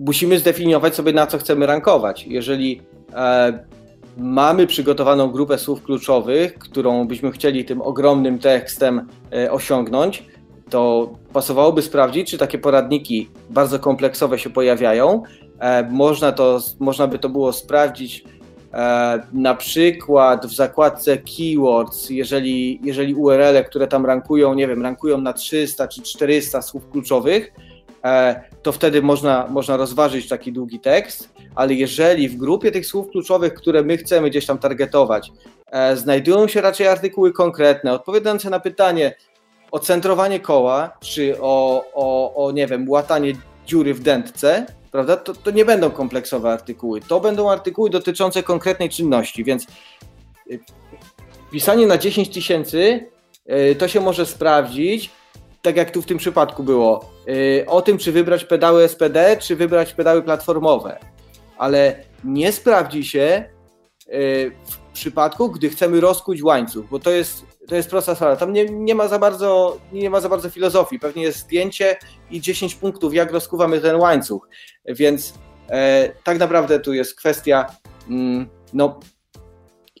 [0.00, 2.26] musimy zdefiniować sobie, na co chcemy rankować.
[2.26, 2.82] Jeżeli
[3.14, 3.77] e,
[4.18, 10.24] mamy przygotowaną grupę słów kluczowych, którą byśmy chcieli tym ogromnym tekstem e, osiągnąć,
[10.70, 15.22] to pasowałoby sprawdzić, czy takie poradniki bardzo kompleksowe się pojawiają.
[15.60, 18.24] E, można, to, można by to było sprawdzić
[18.72, 25.18] e, na przykład w zakładce keywords, jeżeli, jeżeli URL, które tam rankują, nie wiem, rankują
[25.18, 27.52] na 300 czy 400 słów kluczowych,
[28.62, 33.54] to wtedy można, można rozważyć taki długi tekst ale jeżeli w grupie tych słów kluczowych,
[33.54, 35.32] które my chcemy gdzieś tam targetować,
[35.66, 39.14] e, znajdują się raczej artykuły konkretne, odpowiadające na pytanie
[39.70, 43.32] o centrowanie koła, czy o, o, o nie wiem, łatanie
[43.66, 47.00] dziury w dętce, prawda, to, to nie będą kompleksowe artykuły.
[47.00, 49.66] To będą artykuły dotyczące konkretnej czynności, więc
[50.50, 50.60] y,
[51.52, 53.06] pisanie na 10 tysięcy
[53.78, 55.10] to się może sprawdzić,
[55.62, 59.56] tak jak tu w tym przypadku było, y, o tym, czy wybrać pedały SPD, czy
[59.56, 60.98] wybrać pedały platformowe.
[61.58, 63.44] Ale nie sprawdzi się
[64.06, 68.36] y, w przypadku, gdy chcemy rozkuć łańcuch, bo to jest, to jest prosta sprawa.
[68.36, 70.98] Tam nie, nie, ma za bardzo, nie ma za bardzo filozofii.
[70.98, 71.96] Pewnie jest zdjęcie
[72.30, 74.48] i 10 punktów, jak rozkuwamy ten łańcuch.
[74.84, 75.34] Więc
[75.70, 77.66] e, tak naprawdę tu jest kwestia
[78.10, 79.00] mm, no,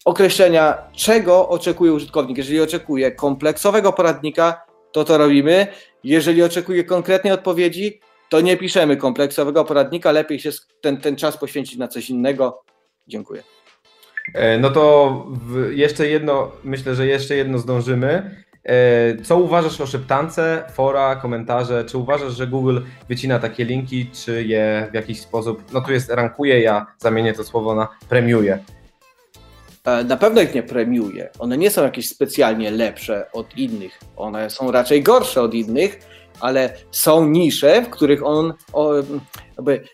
[0.04, 2.38] określenia, czego oczekuje użytkownik.
[2.38, 5.66] Jeżeli oczekuje kompleksowego poradnika, to to robimy.
[6.04, 11.78] Jeżeli oczekuje konkretnej odpowiedzi, to nie piszemy kompleksowego poradnika, lepiej się ten, ten czas poświęcić
[11.78, 12.62] na coś innego.
[13.08, 13.42] Dziękuję.
[14.34, 15.26] E, no to
[15.70, 18.44] jeszcze jedno, myślę, że jeszcze jedno zdążymy.
[18.64, 21.84] E, co uważasz o szeptance, fora, komentarze?
[21.84, 26.10] Czy uważasz, że Google wycina takie linki, czy je w jakiś sposób, no tu jest
[26.10, 28.58] rankuje, ja zamienię to słowo na premiuje?
[29.88, 31.30] E, na pewno ich nie premiuje.
[31.38, 34.00] One nie są jakieś specjalnie lepsze od innych.
[34.16, 35.98] One są raczej gorsze od innych,
[36.40, 38.92] ale są nisze, w których on o,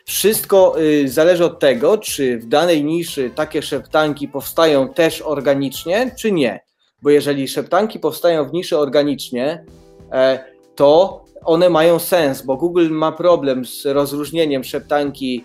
[0.04, 6.32] wszystko y, zależy od tego, czy w danej niszy takie szeptanki powstają też organicznie, czy
[6.32, 6.60] nie.
[7.02, 9.64] Bo jeżeli szeptanki powstają w niszy organicznie,
[10.12, 15.44] e, to one mają sens, bo Google ma problem z rozróżnieniem szeptanki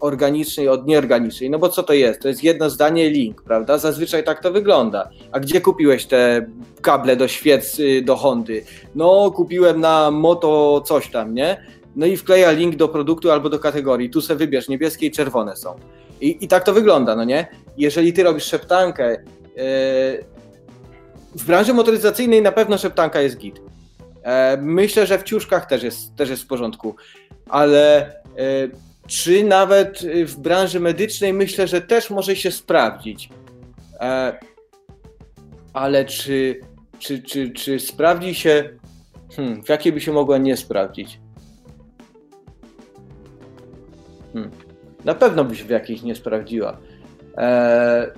[0.00, 1.50] organicznej od nieorganicznej.
[1.50, 2.20] No bo co to jest?
[2.20, 3.78] To jest jedno zdanie link, prawda?
[3.78, 5.10] Zazwyczaj tak to wygląda.
[5.32, 6.46] A gdzie kupiłeś te
[6.80, 8.64] kable do świec y, do Hondy?
[8.94, 11.66] No kupiłem na Moto coś tam, nie?
[11.96, 14.10] No i wkleja link do produktu albo do kategorii.
[14.10, 15.74] Tu sobie wybierz, niebieskie i czerwone są.
[16.20, 17.46] I, i tak to wygląda, no nie?
[17.76, 20.24] Jeżeli ty robisz szeptankę, yy,
[21.34, 23.60] w branży motoryzacyjnej na pewno szeptanka jest git.
[24.22, 26.96] E, myślę, że w ciuszkach też jest, też jest w porządku,
[27.48, 28.12] ale
[29.12, 33.28] czy nawet y, w branży medycznej myślę, że też może się sprawdzić.
[34.00, 34.38] E,
[35.72, 36.60] ale czy,
[36.98, 38.78] czy, czy, czy sprawdzi się,
[39.36, 41.20] hmm, w jakiej by się mogła nie sprawdzić?
[44.32, 44.50] Hmm.
[45.04, 46.78] Na pewno by się w jakiejś nie sprawdziła.
[47.36, 48.12] E,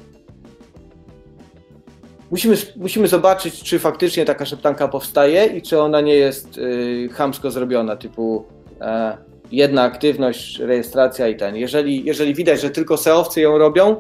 [2.31, 7.51] musimy, musimy zobaczyć, czy faktycznie taka szeptanka powstaje i czy ona nie jest y, chamsko
[7.51, 8.45] zrobiona, typu
[8.81, 11.57] e, jedna aktywność, rejestracja i ten.
[11.57, 13.97] Jeżeli, jeżeli widać, że tylko SEOwcy ją robią,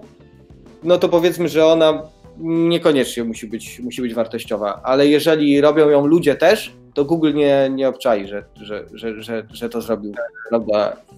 [0.82, 2.02] no to powiedzmy, że ona
[2.38, 7.70] niekoniecznie musi być, musi być wartościowa, ale jeżeli robią ją ludzie też, to Google nie,
[7.74, 10.14] nie obczai, że, że, że, że, że to zrobił.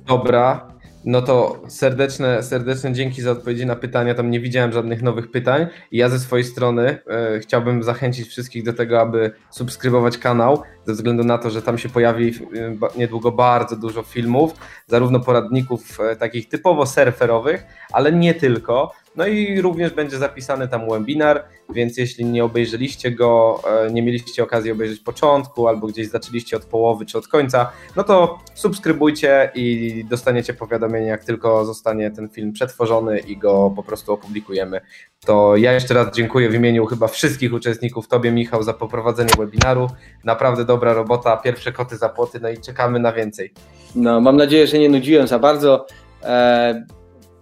[0.09, 0.76] Dobra,
[1.07, 4.15] no to serdeczne, serdeczne dzięki za odpowiedzi na pytania.
[4.15, 5.67] Tam nie widziałem żadnych nowych pytań.
[5.91, 10.93] I ja ze swojej strony e, chciałbym zachęcić wszystkich do tego, aby subskrybować kanał, ze
[10.93, 14.55] względu na to, że tam się pojawi e, niedługo bardzo dużo filmów,
[14.87, 18.93] zarówno poradników e, takich typowo surferowych, ale nie tylko.
[19.17, 24.43] No i również będzie zapisany tam webinar, więc jeśli nie obejrzeliście go, e, nie mieliście
[24.43, 30.05] okazji obejrzeć początku albo gdzieś zaczęliście od połowy czy od końca, no to subskrybujcie i
[30.11, 34.81] dostaniecie powiadomienie, jak tylko zostanie ten film przetworzony i go po prostu opublikujemy.
[35.27, 39.91] To ja jeszcze raz dziękuję w imieniu chyba wszystkich uczestników, Tobie Michał za poprowadzenie webinaru.
[40.25, 43.53] Naprawdę dobra robota, pierwsze koty za płoty, no i czekamy na więcej.
[43.95, 45.87] No, mam nadzieję, że nie nudziłem za bardzo.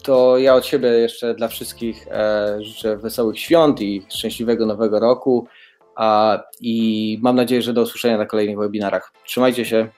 [0.05, 5.47] To ja od siebie jeszcze dla wszystkich e, życzę wesołych świąt i szczęśliwego nowego roku.
[5.97, 9.13] A, I mam nadzieję, że do usłyszenia na kolejnych webinarach.
[9.27, 9.89] Trzymajcie się.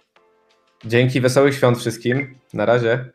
[0.84, 2.38] Dzięki, wesołych świąt wszystkim.
[2.54, 3.10] Na razie.